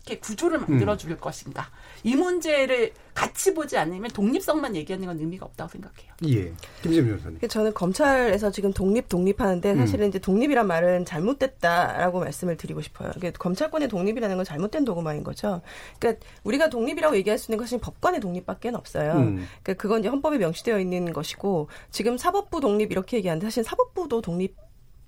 [0.04, 1.70] 떻게 구조를 만들어 줄 것인가.
[2.04, 6.14] 이 문제를 같이 보지 않으면 독립성만 얘기하는 건 의미가 없다고 생각해요.
[6.28, 6.54] 예.
[6.82, 7.39] 김재민 변호사님.
[7.47, 10.10] 저는 검찰에서 지금 독립 독립하는데 사실은 음.
[10.10, 13.12] 이제 독립이란 말은 잘못됐다라고 말씀을 드리고 싶어요.
[13.16, 15.62] 그러니까 검찰권의 독립이라는 건 잘못된 도구마인 거죠.
[16.00, 19.14] 그러니까 우리가 독립이라고 얘기할 수 있는 것은 법관의 독립밖에 없어요.
[19.14, 19.45] 음.
[19.64, 24.56] 그러니까 그건 이제 헌법에 명시되어 있는 것이고 지금 사법부 독립 이렇게 얘기하는데 사실 사법부도 독립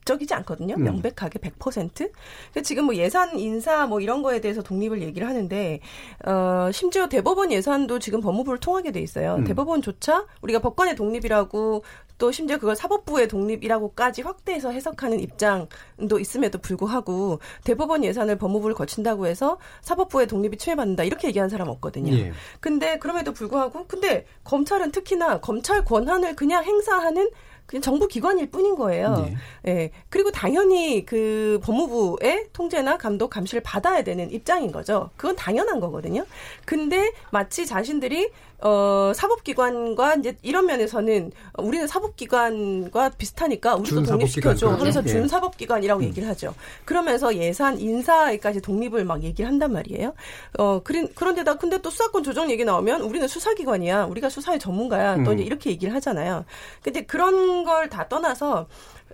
[0.06, 0.76] 적이지 않거든요.
[0.76, 0.84] 음.
[0.84, 1.94] 명백하게 100%.
[1.94, 5.80] 그러니까 지금 뭐 예산 인사 뭐 이런 거에 대해서 독립을 얘기를 하는데
[6.26, 9.36] 어 심지어 대법원 예산도 지금 법무부를 통하게 돼 있어요.
[9.36, 9.44] 음.
[9.44, 11.84] 대법원조차 우리가 법관의 독립이라고
[12.22, 19.58] 또 심지어 그걸 사법부의 독립이라고까지 확대해서 해석하는 입장도 있음에도 불구하고 대법원 예산을 법무부를 거친다고 해서
[19.82, 22.14] 사법부의 독립이 침해받는다 이렇게 얘기하는 사람 없거든요.
[22.14, 22.32] 예.
[22.60, 27.32] 근데 그럼에도 불구하고 근데 검찰은 특히나 검찰 권한을 그냥 행사하는
[27.72, 29.30] 그냥 정부 기관일 뿐인 거예요.
[29.66, 29.92] 예.
[30.10, 35.10] 그리고 당연히 그 법무부의 통제나 감독 감시를 받아야 되는 입장인 거죠.
[35.16, 36.26] 그건 당연한 거거든요.
[36.66, 38.30] 근데 마치 자신들이
[38.62, 44.78] 어 사법기관과 이제 이런 면에서는 우리는 사법기관과 비슷하니까 우리도 독립시켜줘.
[44.78, 45.02] 그래서.
[45.04, 45.08] 예.
[45.12, 46.54] 준사법기관이라고 얘기를 하죠.
[46.86, 50.14] 그러면서 예산 인사에까지 독립을 막 얘기를 한단 말이에요.
[50.58, 54.06] 어 그런 그런데다 근데 또 수사권 조정 얘기 나오면 우리는 수사기관이야.
[54.06, 55.24] 우리가 수사의 전문가야.
[55.24, 55.34] 또 음.
[55.36, 56.46] 이제 이렇게 얘기를 하잖아요.
[56.84, 58.68] 근데 그런 걸 다 떠나서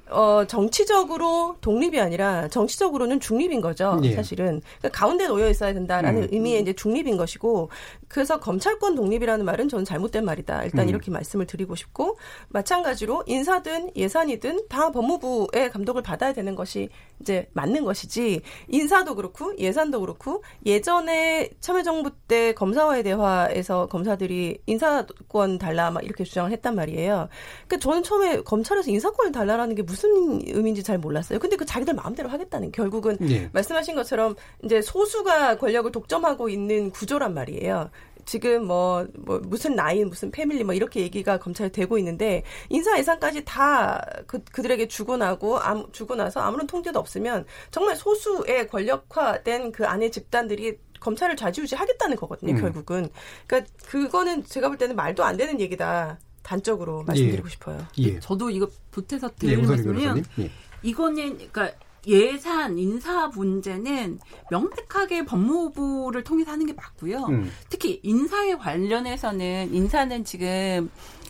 [0.10, 4.00] 어, 정치적으로 독립이 아니라 정치적으로는 중립인 거죠.
[4.04, 4.14] 예.
[4.16, 4.62] 사실은.
[4.80, 6.28] 그러니까 가운데 놓여 있어야 된다라는 음.
[6.32, 7.70] 의미의 이제 중립인 것이고
[8.08, 10.64] 그래서 검찰권 독립이라는 말은 저는 잘못된 말이다.
[10.64, 10.89] 일단 음.
[10.89, 12.18] 이렇게 말씀을 드리고 싶고
[12.49, 16.89] 마찬가지로 인사든 예산이든 다 법무부의 감독을 받아야 되는 것이
[17.20, 25.91] 이제 맞는 것이지 인사도 그렇고 예산도 그렇고 예전에 참여정부 때 검사와의 대화에서 검사들이 인사권 달라
[25.91, 27.28] 막 이렇게 주장을 했단 말이에요.
[27.68, 31.39] 그러니까 저는 처음에 검찰에서 인사권을 달라라는 게 무슨 의미인지 잘 몰랐어요.
[31.39, 33.49] 근데 그 자기들 마음대로 하겠다는 결국은 예.
[33.51, 37.89] 말씀하신 것처럼 이제 소수가 권력을 독점하고 있는 구조란 말이에요.
[38.28, 43.45] 지금 뭐, 뭐, 무슨 나인, 무슨 패밀리, 뭐, 이렇게 얘기가 검찰에 되고 있는데, 인사 예산까지
[43.45, 49.88] 다 그, 그들에게 주고 나고, 아무, 주고 나서 아무런 통제도 없으면, 정말 소수의 권력화된 그
[49.88, 52.59] 안에 집단들이 검찰을 좌지우지 하겠다는 거거든요, 음.
[52.59, 53.09] 결국은.
[53.47, 56.19] 그러니까, 그거는 제가 볼 때는 말도 안 되는 얘기다.
[56.43, 57.86] 단적으로 말씀드리고 싶어요.
[57.97, 58.19] 예.
[58.19, 60.25] 저도 이거 보태서 예, 드리는 우선희 말씀이면 변호사님.
[60.39, 60.51] 예.
[60.82, 61.71] 이거는 그러니까
[62.06, 64.20] 예산 인사 문제는
[64.52, 67.26] 명백하게 법무부를 통해서 하는 게 맞고요.
[67.26, 67.52] 음.
[67.70, 70.89] 특히 인사에 관련해서는 인사는 지금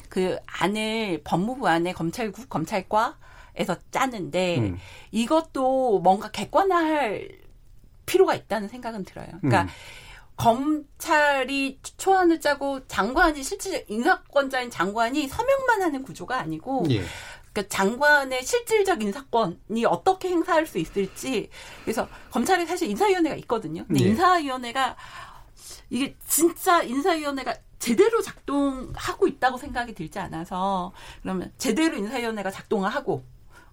[0.10, 4.78] 그 안을 법무부 안에 검찰국 검찰과에서 짜는데 음.
[5.12, 7.30] 이것도 뭔가 객관화할
[8.06, 9.28] 필요가 있다는 생각은 들어요.
[9.42, 9.68] 그러니까 음.
[10.38, 17.04] 검찰이 초안을 짜고 장관이 실질적 인사권자인 장관이 서명만 하는 구조가 아니고 예.
[17.58, 21.50] 그러니까 장관의 실질적 인사권이 어떻게 행사할 수 있을지
[21.84, 23.84] 그래서 검찰에 사실 인사위원회가 있거든요.
[23.88, 24.10] 근데 예.
[24.10, 24.96] 인사위원회가
[25.90, 30.94] 이게 진짜 인사위원회가 제대로 작동하고 있다고 생각이 들지 않아서
[31.24, 33.24] 그러면 제대로 인사위원회가 작동을 하고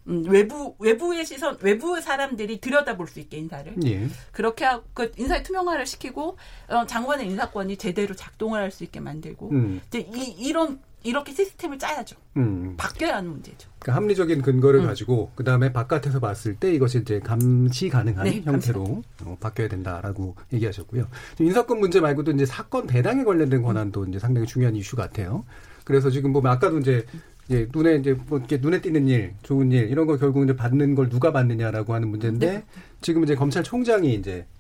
[0.06, 4.08] 음, 외부 외부의 시선 외부의 사람들이 들여다볼 수 있게 인사를 예.
[4.32, 9.50] 그렇게 하고 그 인사의 투명화를 시키고 어, 장관의 인사권이 제대로 작동을 할 수 있게 만들고
[9.50, 9.80] 음.
[9.88, 12.16] 이제 이, 이런 이렇게 시스템을 짜야죠.
[12.38, 12.74] 음.
[12.76, 13.68] 바뀌어야 하는 문제죠.
[13.78, 14.86] 그러니까 합리적인 근거를 음.
[14.86, 20.34] 가지고 그 다음에 바깥에서 봤을 때 이것이 이제 감시 가능한 네, 형태로 어, 바뀌어야 된다라고
[20.52, 21.06] 얘기하셨고요.
[21.38, 25.44] 인사권 문제 말고도 이제 사건 배당에 관련된 권한도 이제 상당히 중요한 이슈 같아요.
[25.84, 27.04] 그래서 지금 보면 아까도 이제
[27.46, 30.94] 이제 눈에 이제 뭐 이렇게 눈에 띄는 일, 좋은 일 이런 거 결국 이제 받는
[30.94, 32.64] 걸 누가 받느냐라고 하는 문제인데 네.
[33.02, 34.53] 지금 이제 검찰총장이 이제 뭐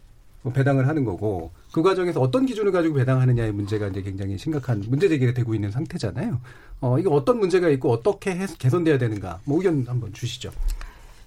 [0.52, 5.32] 배당을 하는 거고 그 과정에서 어떤 기준을 가지고 배당하느냐의 문제가 이제 굉장히 심각한 문제 제기가
[5.32, 6.40] 되고 있는 상태잖아요.
[6.80, 9.40] 어 이거 어떤 문제가 있고 어떻게 해, 개선돼야 되는가?
[9.44, 10.50] 뭐 의견 한번 주시죠.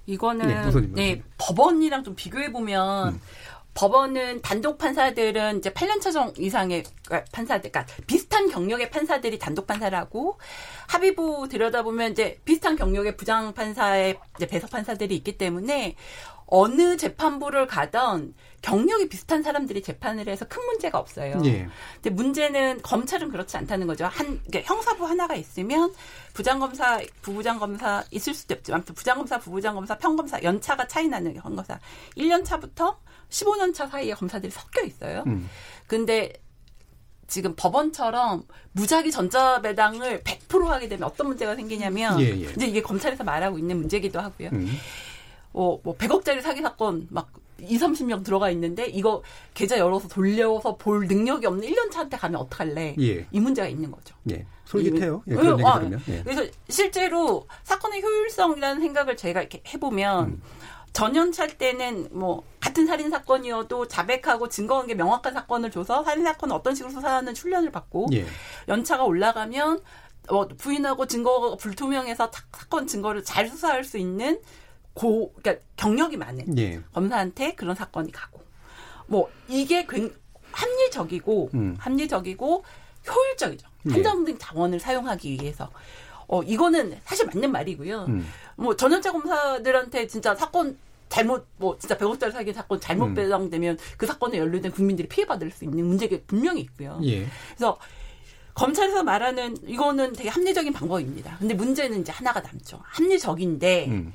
[0.05, 0.91] 이거는 네.
[0.93, 3.19] 네, 법원이랑 좀 비교해 보면 음.
[3.77, 6.83] 법원은 단독 판사들은 이제 8년 차정 이상의
[7.31, 10.39] 판사들, 그러니까 비슷한 경력의 판사들이 단독 판사를 하고
[10.87, 14.17] 합의부 들여다보면 이제 비슷한 경력의 부장 판사의
[14.49, 15.95] 배석 판사들이 있기 때문에
[16.47, 21.41] 어느 재판부를 가던 경력이 비슷한 사람들이 재판을 해서 큰 문제가 없어요.
[21.45, 21.67] 예.
[21.95, 24.05] 근데 문제는 검찰은 그렇지 않다는 거죠.
[24.05, 25.93] 한 그러니까 형사부 하나가 있으면
[26.33, 28.73] 부장검사, 부부장검사 있을 수도 없죠.
[28.73, 31.79] 아무튼 부장검사, 부부장검사, 평검사 연차가 차이 나는 형검사
[32.15, 32.97] 1년 차부터
[33.29, 35.23] 15년 차 사이에 검사들이 섞여 있어요.
[35.27, 35.49] 음.
[35.85, 36.33] 근데
[37.27, 42.51] 지금 법원처럼 무작위 전자배당을 100% 하게 되면 어떤 문제가 생기냐면 예, 예.
[42.51, 44.49] 이제 이게 검찰에서 말하고 있는 문제기도 하고요.
[44.53, 44.77] 음.
[45.53, 47.29] 어, 뭐 100억짜리 사기 사건 막
[47.59, 49.23] 2, 30명 들어가 있는데 이거
[49.55, 52.95] 계좌 열어서 돌려서 볼 능력이 없는 1년 차한테 가면 어떡할래?
[52.99, 53.25] 예.
[53.31, 54.15] 이 문제가 있는 거죠.
[54.29, 54.45] 예.
[54.65, 55.23] 솔깃해요.
[55.27, 56.01] 예, 이- 그런 얘기 어, 들으면.
[56.09, 56.21] 예.
[56.23, 60.41] 그래서 실제로 사건의 효율성이라는 생각을 제가 이렇게 해보면 음.
[60.93, 66.75] 전연찰 때는 뭐 같은 살인 사건이어도 자백하고 증거 관계 명확한 사건을 줘서 살인 사건을 어떤
[66.75, 68.25] 식으로 수사하는 훈련을 받고 예.
[68.67, 69.81] 연차가 올라가면
[70.29, 74.39] 어, 부인하고 증거가 불투명해서 사- 사건 증거를 잘 수사할 수 있는
[74.97, 76.81] 고 그러니까 경력이 많은 예.
[76.91, 78.41] 검사한테 그런 사건이 가고
[79.05, 80.11] 뭐 이게 굉-
[80.51, 81.75] 합리적이고 음.
[81.77, 82.63] 합리적이고
[83.07, 83.67] 효율적이죠.
[83.85, 83.91] 예.
[83.91, 85.69] 판정등 자원을 사용하기 위해서
[86.27, 88.05] 어 이거는 사실 맞는 말이고요.
[88.09, 88.27] 음.
[88.55, 90.75] 뭐 전현차 검사들한테 진짜 사건
[91.09, 93.13] 잘못 뭐 진짜 100억짜리 사기 사건 잘못 음.
[93.13, 96.99] 배당되면 그 사건에 연루된 국민들이 피해받을 수 있는 문제가 분명히 있고요.
[97.03, 97.27] 예.
[97.49, 97.77] 그래서
[98.55, 101.37] 검찰에서 말하는 이거는 되게 합리적인 방법입니다.
[101.37, 102.79] 근데 문제는 이제 하나가 남죠.
[102.83, 104.13] 합리적인데 음.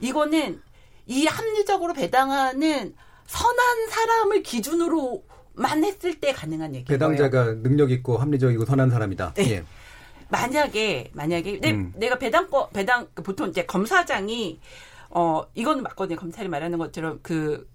[0.00, 0.60] 이거는
[1.06, 2.94] 이 합리적으로 배당하는
[3.26, 5.24] 선한 사람을 기준으로
[5.54, 6.86] 만 했을 때 가능한 얘기예요.
[6.86, 9.34] 배당자가 능력 있고 합리적이고 선한 사람이다.
[9.34, 9.50] 네.
[9.50, 9.64] 예.
[10.28, 11.92] 만약에 만약에 내, 음.
[11.96, 14.60] 내가 배당권 배당 그 보통 이제 검사장이
[15.10, 16.18] 어 이거는 맞거든요.
[16.18, 17.68] 검찰이 말하는 것처럼 그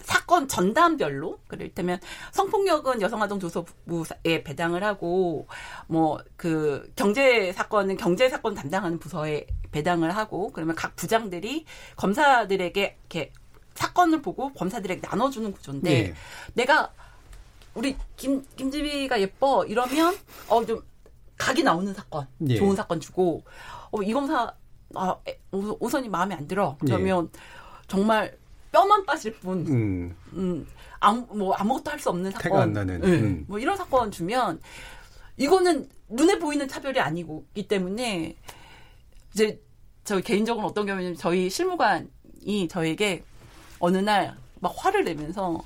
[0.00, 1.98] 사건 전담별로 그를테면
[2.32, 5.46] 성폭력은 여성아동조사부에 배당을 하고
[5.86, 11.64] 뭐 그 경제 사건은 경제 사건 담당하는 부서에 배당을 하고 그러면 각 부장들이
[11.96, 13.32] 검사들에게 이렇게
[13.74, 16.14] 사건을 보고 검사들에게 나눠주는 구조인데 예.
[16.54, 16.92] 내가
[17.74, 20.16] 우리 김 김지비가 예뻐 이러면
[20.48, 20.82] 어 좀
[21.36, 22.56] 각이 나오는 사건 예.
[22.56, 23.42] 좋은 사건 주고
[23.92, 24.52] 어 이 검사
[24.94, 25.16] 아
[25.50, 27.30] 우선이 마음에 안 들어 그러면
[27.88, 28.36] 정말
[28.72, 30.16] 뼈만 빠질 뿐 음.
[30.34, 30.66] 음,
[31.00, 32.42] 아무, 뭐, 아무것도 할 수 없는 사건.
[32.50, 33.00] 태가 안 나는.
[33.00, 33.06] 네.
[33.08, 33.44] 음.
[33.48, 34.60] 뭐, 이런 사건 주면,
[35.36, 38.36] 이거는 눈에 보이는 차별이 아니기 때문에,
[39.34, 39.60] 이제,
[40.04, 43.24] 저 개인적으로 어떤 경우냐면, 저희 실무관이 저에게
[43.78, 45.62] 어느 날 막 화를 내면서,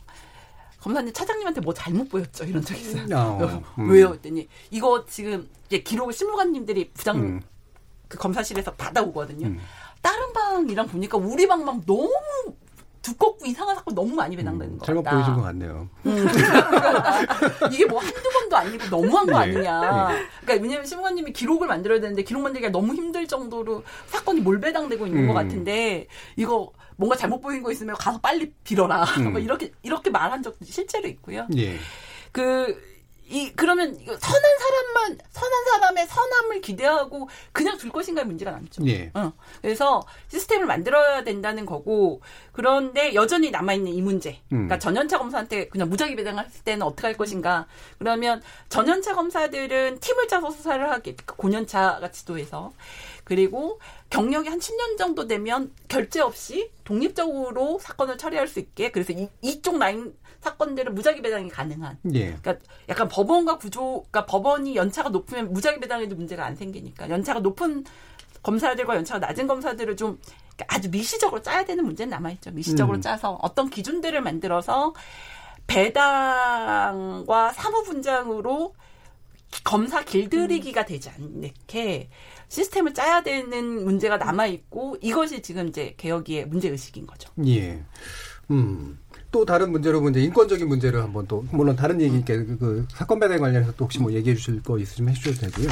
[0.80, 2.44] 검사님 차장님한테 뭐 잘못 보였죠?
[2.44, 3.18] 이런 적이 있어요.
[3.18, 3.88] 아, 그래서 음.
[3.90, 4.08] 왜요?
[4.12, 7.40] 했더니, 이거 지금, 이제 기록을 실무관님들이 부장, 음.
[8.08, 9.56] 그 검사실에서 받아오거든요.
[10.02, 12.12] 다른 방이랑 보니까 우리 방만 너무
[13.02, 15.02] 두껍고 이상한 사건 너무 많이 배당되는 거 잘못.
[15.02, 15.88] 보여준 것 같네요.
[16.06, 16.26] 음.
[17.72, 19.36] 이게 뭐 한두 번도 아니고 너무한 거 예.
[19.36, 19.80] 아니냐.
[20.40, 25.28] 그러니까 왜냐면 신부관님이 기록을 만들어야 되는데 기록 만들기가 너무 힘들 정도로 사건이 몰배당되고 있는 음.
[25.28, 29.04] 것 같은데 이거 뭔가 잘못 보인 거 있으면 가서 빨리 빌어라.
[29.18, 29.32] 음.
[29.32, 31.46] 뭐 이렇게 이렇게 말한 적도 실제로 있고요.
[31.56, 31.78] 예.
[32.30, 32.80] 그,
[33.32, 38.86] 이, 그러면, 이거 선한 사람만, 선한 사람의 선함을 기대하고 그냥 둘 것인가의 문제가 남죠.
[38.86, 39.10] 예.
[39.14, 39.32] 어.
[39.62, 42.20] 그래서 시스템을 만들어야 된다는 거고,
[42.52, 44.40] 그런데 여전히 남아 있는 이 문제.
[44.52, 44.68] 음.
[44.68, 47.66] 그러니까 전연차 검사한테 그냥 무작위 배당했을 때는 어떻게 할 것인가.
[47.98, 52.72] 그러면 전연차 검사들은 팀을 짜서 수사를 하게, 그러니까 고년차가 지도해서.
[53.24, 53.80] 그리고
[54.10, 59.78] 경력이 한 10년 정도 되면 결제 없이 독립적으로 사건을 처리할 수 있게 그래서 이, 이쪽
[59.78, 62.36] 라인 사건들은 무작위 배당이 가능한 예.
[62.42, 62.56] 그러니까
[62.88, 67.84] 약간 법원과 구조, 그러니까 법원이 연차가 높으면 무작위 배당에도 문제가 안 생기니까 연차가 높은
[68.42, 70.18] 검사들과 연차가 낮은 검사들을 좀
[70.56, 72.50] 그러니까 아주 미시적으로 짜야 되는 문제는 남아있죠.
[72.50, 73.00] 미시적으로 음.
[73.00, 74.94] 짜서 어떤 기준들을 만들어서
[75.68, 78.74] 배당과 사무분장으로
[79.62, 82.08] 검사 길들이기가 되지 않게
[82.48, 87.30] 시스템을 짜야 되는 문제가 남아 있고 이것이 지금 이제 개혁의 문제 의식인 거죠.
[87.46, 87.84] 예.
[88.50, 88.98] 음.
[89.32, 93.40] 또 다른 문제로 이제 인권적인 문제를 한번 또 물론 다른 얘기니까 그, 그 사건 배당
[93.40, 95.68] 관련해서 또 혹시 뭐 얘기해 주실 거 있으시면 해주셔도 되고요.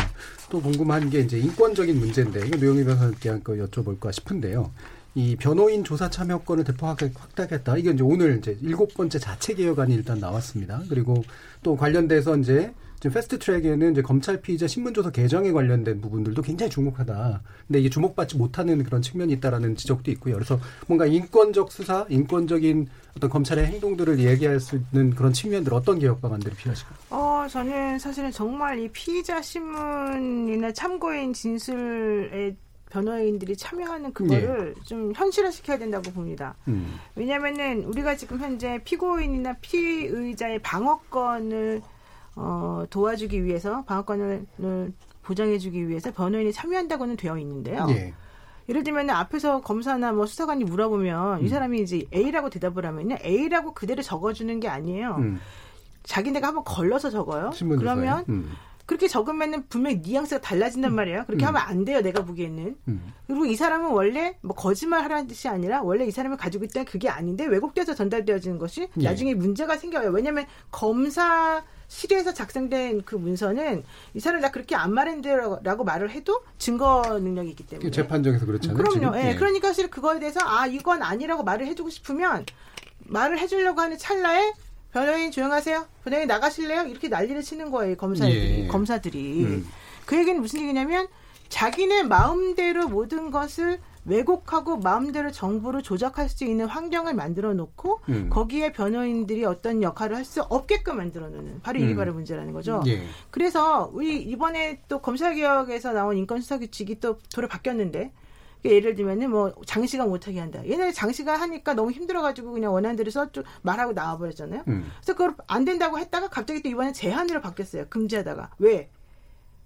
[0.49, 4.71] 또 궁금한 게 이제 인권적인 문제인데 이거 노영희 변호사님께 한거 여쭤볼까 싶은데요.
[5.15, 7.77] 이 변호인 조사 참여권을 대폭하게 확대하겠다.
[7.77, 10.83] 이게 이제 오늘 이제 일곱 번째 자체 개혁안이 일단 나왔습니다.
[10.89, 11.23] 그리고
[11.63, 17.41] 또 관련돼서 이제 지금 패스트 트랙에는 이제 검찰 피의자 신문조사 개정에 관련된 부분들도 굉장히 주목하다.
[17.67, 20.35] 근데 이게 주목받지 못하는 그런 측면이 있다라는 지적도 있고요.
[20.35, 26.21] 그래서 뭔가 인권적 수사, 인권적인 어떤 검찰의 행동들을 얘기할 수 있는 그런 측면들 어떤 개혁
[26.21, 26.99] 방안들이 필요하실까요?
[27.09, 32.55] 어, 저는 사실은 정말 이 피의자 신문이나 참고인 진술에
[32.91, 36.55] 변호인들이 참여하는 그거를 좀 현실화시켜야 된다고 봅니다.
[36.69, 36.99] 음.
[37.15, 41.81] 왜냐면은 우리가 지금 현재 피고인이나 피의자의 방어권을
[42.41, 44.47] 어, 도와주기 위해서 방어권을
[45.23, 47.87] 보장해주기 위해서 변호인이 참여한다고는 되어 있는데요.
[47.91, 48.15] 예.
[48.69, 51.49] 예를 들면 앞에서 검사나 뭐 수사관이 물어보면 이 음.
[51.49, 53.17] 사람이 이제 A라고 대답을 하면요.
[53.23, 55.17] A라고 그대로 적어주는 게 아니에요.
[55.19, 55.41] 음.
[56.05, 57.51] 자기네가 한번 걸러서 적어요.
[57.59, 58.51] 그러면 음.
[58.91, 61.23] 그렇게 적으면은 분명히 뉘앙스가 달라진단 말이에요.
[61.29, 61.47] 그렇게 음.
[61.47, 62.01] 하면 안 돼요.
[62.01, 62.77] 내가 보기에는.
[62.89, 63.13] 음.
[63.29, 67.09] 그리고 이 사람은 원래 뭐 거짓말 하라는 뜻이 아니라 원래 이 사람이 가지고 있던 그게
[67.09, 69.05] 아닌데 왜곡돼서 전달되어지는 것이 예.
[69.05, 70.11] 나중에 문제가 생겨요.
[70.11, 73.85] 왜냐하면 검사 실에서 작성된 그 문서는
[74.15, 78.77] 이 사람 나 그렇게 안 말했는데라고 말을 해도 증거 능력이 있기 때문에 재판정에서 그렇잖아요.
[78.77, 79.17] 그럼요.
[79.19, 79.29] 예.
[79.29, 79.35] 예.
[79.37, 82.45] 그러니까 사실 그거에 대해서 아 이건 아니라고 말을 해주고 싶으면
[83.07, 84.53] 말을 해주려고 하는 찰나에
[84.93, 85.87] 변호인 조용하세요.
[86.05, 86.83] 변호인 나가실래요?
[86.87, 87.97] 이렇게 난리를 치는 거예요.
[87.97, 88.65] 검사들이.
[88.65, 88.67] 예.
[88.67, 89.45] 검사들이.
[89.45, 89.69] 음.
[90.07, 91.07] 그 얘기는 무슨 얘기냐면
[91.49, 98.31] 자기네 마음대로 모든 것을 왜곡하고 마음대로 정보를 조작할 수 있는 환경을 만들어 놓고 음.
[98.31, 101.97] 거기에 변호인들이 어떤 역할을 할 수 없게끔 만들어 놓는 바로 음.
[101.97, 102.83] 바로 문제라는 거죠.
[102.87, 103.03] 예.
[103.31, 108.13] 그래서 우리 이번에 또 검찰개혁에서 나온 인권수사규칙이 또 도로 바뀌었는데
[108.65, 110.65] 예를 들면은 뭐 장시간 못하게 한다.
[110.67, 114.65] 옛날에 장시간 하니까 너무 힘들어가지고 그냥 원하는 대로 써주 말하고 나와버렸잖아요.
[114.69, 114.91] 음.
[114.97, 117.87] 그래서 그걸 안 된다고 했다가 갑자기 또 이번에 제한으로 바뀌었어요.
[117.89, 118.91] 금지하다가 왜?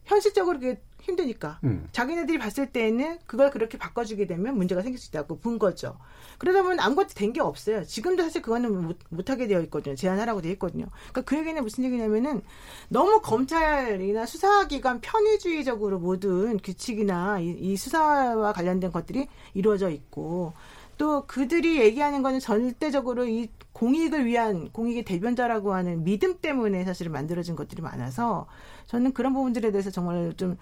[0.04, 1.58] 현실적으로 그게 힘드니까.
[1.64, 1.86] 음.
[1.92, 5.96] 자기네들이 봤을 때는 그걸 그렇게 바꿔주게 되면 문제가 생길 수 있다고 본 거죠.
[6.38, 7.84] 그러다 보면 아무것도 된 게 없어요.
[7.84, 9.96] 지금도 사실 그거는 못, 못하게 되어 있거든요.
[9.96, 10.86] 제한하라고 되어 있거든요.
[11.10, 12.42] 그러니까 그 얘기는 무슨 얘기냐면은
[12.88, 20.52] 너무 검찰이나 수사기관 편의주의적으로 모든 규칙이나 이, 이 수사와 관련된 것들이 이루어져 있고
[20.96, 27.56] 또 그들이 얘기하는 거는 절대적으로 이 공익을 위한 공익의 대변자라고 하는 믿음 때문에 사실 만들어진
[27.56, 28.46] 것들이 많아서
[28.86, 30.56] 저는 그런 부분들에 대해서 정말 좀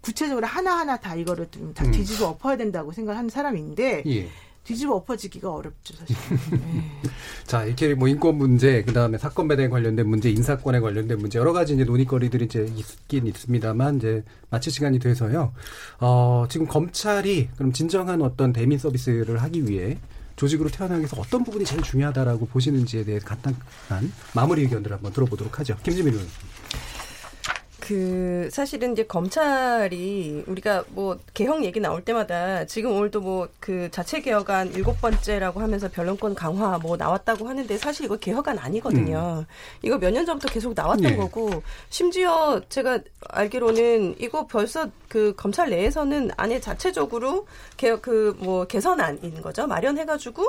[0.00, 1.90] 구체적으로 하나하나 다 이거를 좀다 음.
[1.90, 4.28] 뒤집어 엎어야 된다고 생각하는 사람인데 예.
[4.66, 6.16] 뒤집어 엎어지기가 어렵죠 사실.
[7.46, 11.52] 자, 이렇게 뭐 인권 문제, 그 다음에 사건 배당에 관련된 문제, 인사권에 관련된 문제, 여러
[11.52, 15.52] 가지 이제 논의거리들이 이제 있긴 있습니다만, 이제 마칠 시간이 돼서요.
[16.00, 19.98] 어, 지금 검찰이 그럼 진정한 어떤 대민 서비스를 하기 위해
[20.34, 25.76] 조직으로 태어나기 위해서 어떤 부분이 제일 중요하다라고 보시는지에 대해 간단한 마무리 의견들을 한번 들어보도록 하죠.
[25.84, 26.26] 김지민 의원.
[27.86, 34.20] 그 사실은 이제 검찰이 우리가 뭐 개혁 얘기 나올 때마다 지금 오늘도 뭐 그 자체
[34.20, 39.44] 개혁안 일곱 번째라고 하면서 변론권 강화 뭐 나왔다고 하는데 사실 이거 개혁안 아니거든요.
[39.82, 41.16] 이거 몇 년 전부터 계속 나왔던 네.
[41.16, 49.40] 거고 심지어 제가 알기로는 이거 벌써 그 검찰 내에서는 안에 자체적으로 개혁 그 뭐 개선안인
[49.42, 49.66] 거죠.
[49.66, 50.44] 마련해가지고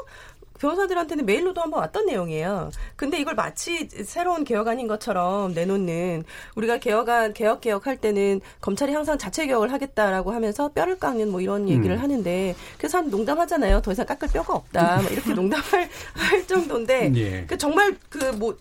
[0.60, 2.72] 변호사들한테는 메일로도 한번 왔던 내용이에요.
[2.96, 6.24] 근데 이걸 마치 새로운 개혁안인 것처럼 내놓는
[6.56, 11.68] 우리가 개혁안 개혁 개혁할 때는 검찰이 항상 자체 개혁을 하겠다라고 하면서 뼈를 깎는 뭐 이런
[11.68, 12.02] 얘기를 음.
[12.02, 13.82] 하는데 그래서 한 농담하잖아요.
[13.82, 15.02] 더 이상 깎을 뼈가 없다.
[15.02, 17.46] 막 이렇게 농담할 할 정도인데 예.
[17.46, 18.56] 그 정말 그 뭐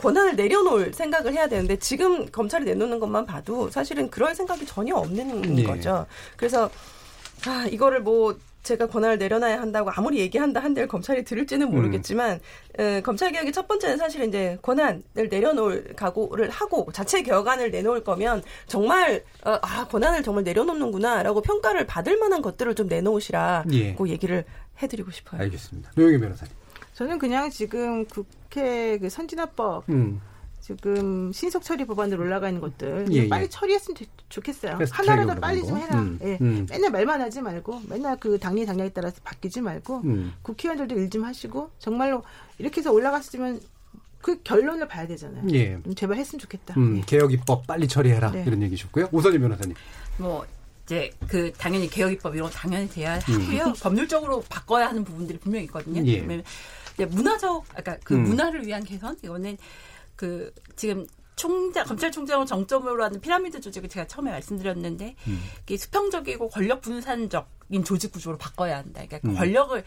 [0.00, 5.58] 권한을 내려놓을 생각을 해야 되는데 지금 검찰이 내놓는 것만 봐도 사실은 그럴 생각이 전혀 없는
[5.58, 5.64] 예.
[5.64, 6.06] 거죠.
[6.36, 6.70] 그래서
[7.46, 12.40] 아 이거를 뭐 제가 권한을 내려놔야 한다고 아무리 얘기한다 한들 검찰이 들을지는 모르겠지만
[12.78, 18.42] 에, 검찰 개혁의 첫 번째는 사실 이제 권한을 내려놓을 각오를 하고 자체 개혁안을 내놓을 거면
[18.66, 23.96] 정말 어, 아 권한을 정말 내려놓는구나라고 평가를 받을 만한 것들을 좀 내놓으시라고 예.
[24.12, 24.44] 얘기를
[24.80, 25.40] 해드리고 싶어요.
[25.40, 25.90] 알겠습니다.
[25.96, 26.54] 노영희 변호사님.
[26.94, 30.20] 저는 그냥 지금 국회 그 선진화법 음.
[30.62, 33.48] 지금 신속 처리 법안으로 올라가 있는 것들 예, 빨리 예.
[33.48, 34.78] 처리했으면 좋- 좋겠어요.
[34.92, 35.76] 하나라도 빨리 좀 거.
[35.78, 35.98] 해라.
[36.00, 36.38] 음, 예.
[36.40, 36.66] 음.
[36.70, 40.32] 맨날 말만 하지 말고 맨날 그 당리 당략에 따라서 바뀌지 말고 음.
[40.42, 42.22] 국회의원들도 일 좀 하시고 정말로
[42.58, 43.60] 이렇게 해서 올라갔으면
[44.20, 45.44] 그 결론을 봐야 되잖아요.
[45.52, 45.82] 예.
[45.82, 46.74] 좀 제발 했으면 좋겠다.
[46.76, 48.44] 음, 개혁 입법 빨리 처리해라 네.
[48.46, 49.08] 이런 얘기셨고요.
[49.10, 49.74] 오선희 변호사님.
[50.18, 50.46] 뭐
[50.86, 53.64] 이제 그 당연히 개혁 입법 이런 거 당연히 돼야 하고요.
[53.64, 53.72] 음.
[53.82, 56.06] 법률적으로 바꿔야 하는 부분들이 분명히 있거든요.
[56.06, 57.04] 예.
[57.04, 58.22] 문화적 아까 그 음.
[58.24, 59.58] 문화를 위한 개선 이거는
[60.16, 61.06] 그 지금
[61.36, 65.42] 총장 검찰총장을 정점으로 하는 피라미드 조직을 제가 처음에 말씀드렸는데 음.
[65.62, 69.02] 이게 수평적이고 권력 분산적인 조직 구조로 바꿔야 한다.
[69.06, 69.34] 그러니까 음.
[69.34, 69.82] 권력을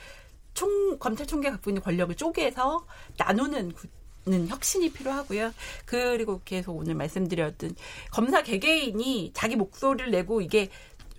[0.53, 2.86] 총 검찰총장 갖고 있는 권력을 쪼개서
[3.17, 3.88] 나누는 구,
[4.28, 5.53] 는 혁신이 필요하고요.
[5.86, 7.76] 그리고 계속 오늘 말씀드렸던
[8.11, 10.69] 검사 개개인이 자기 목소리를 내고 이게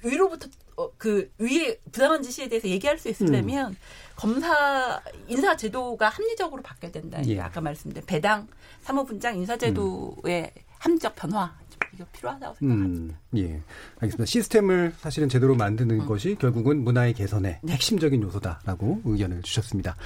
[0.03, 3.77] 위로부터 어, 그 위에 부당한 지시에 대해서 얘기할 수 있으려면 음.
[4.17, 7.21] 검사 인사 제도가 합리적으로 바뀌어야 된다.
[7.27, 7.39] 예.
[7.39, 8.49] 아까 말씀드린 배당,
[8.81, 11.55] 사무분장 인사 제도의 합리적 변화
[11.93, 13.19] 이거 필요하다고 생각합니다.
[13.35, 13.61] 음, 예.
[14.01, 14.25] 알겠습니다.
[14.25, 16.07] 시스템을 사실은 제대로 만드는 음.
[16.07, 17.73] 것이 결국은 문화의 개선의 네.
[17.73, 19.97] 핵심적인 요소다라고 의견을 주셨습니다.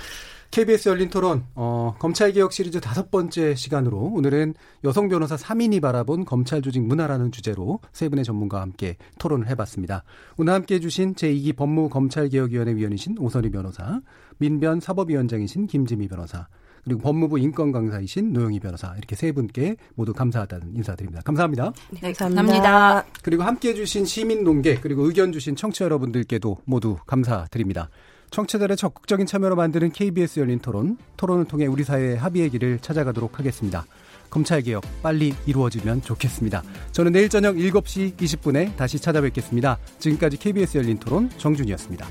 [0.51, 6.61] KBS 열린 토론, 어, 검찰개혁 시리즈 다섯 번째 시간으로 오늘은 여성 변호사 3인이 바라본 검찰
[6.61, 10.03] 조직 문화라는 주제로 세 분의 전문가와 함께 토론을 해봤습니다.
[10.39, 14.01] 오늘 함께 해 주신 제2기 법무검찰개혁위원회 위원이신 오선희 변호사,
[14.39, 16.49] 민변 사법위원장이신 김지미 변호사,
[16.83, 21.23] 그리고 법무부 인권 강사이신 노영희 변호사 이렇게 세 분께 모두 감사하다는 인사드립니다.
[21.23, 21.73] 감사합니다.
[22.03, 23.05] 네, 감사합니다.
[23.23, 27.91] 그리고 함께 해 주신 시민 농객 그리고 의견 주신 청취자 여러분들께도 모두 감사드립니다.
[28.31, 33.87] 청취자들의 적극적인 참여로 만드는 KBS 열린 토론, 토론을 통해 우리 사회의 합의의 길을 찾아가도록 하겠습니다.
[34.31, 36.63] 검찰 개혁 빨리 이루어지면 좋겠습니다.
[36.93, 39.79] 저는 내일 저녁 7시 20분에 다시 찾아뵙겠습니다.
[39.99, 42.07] 지금까지 KBS 열린 토론 정준이었습니다.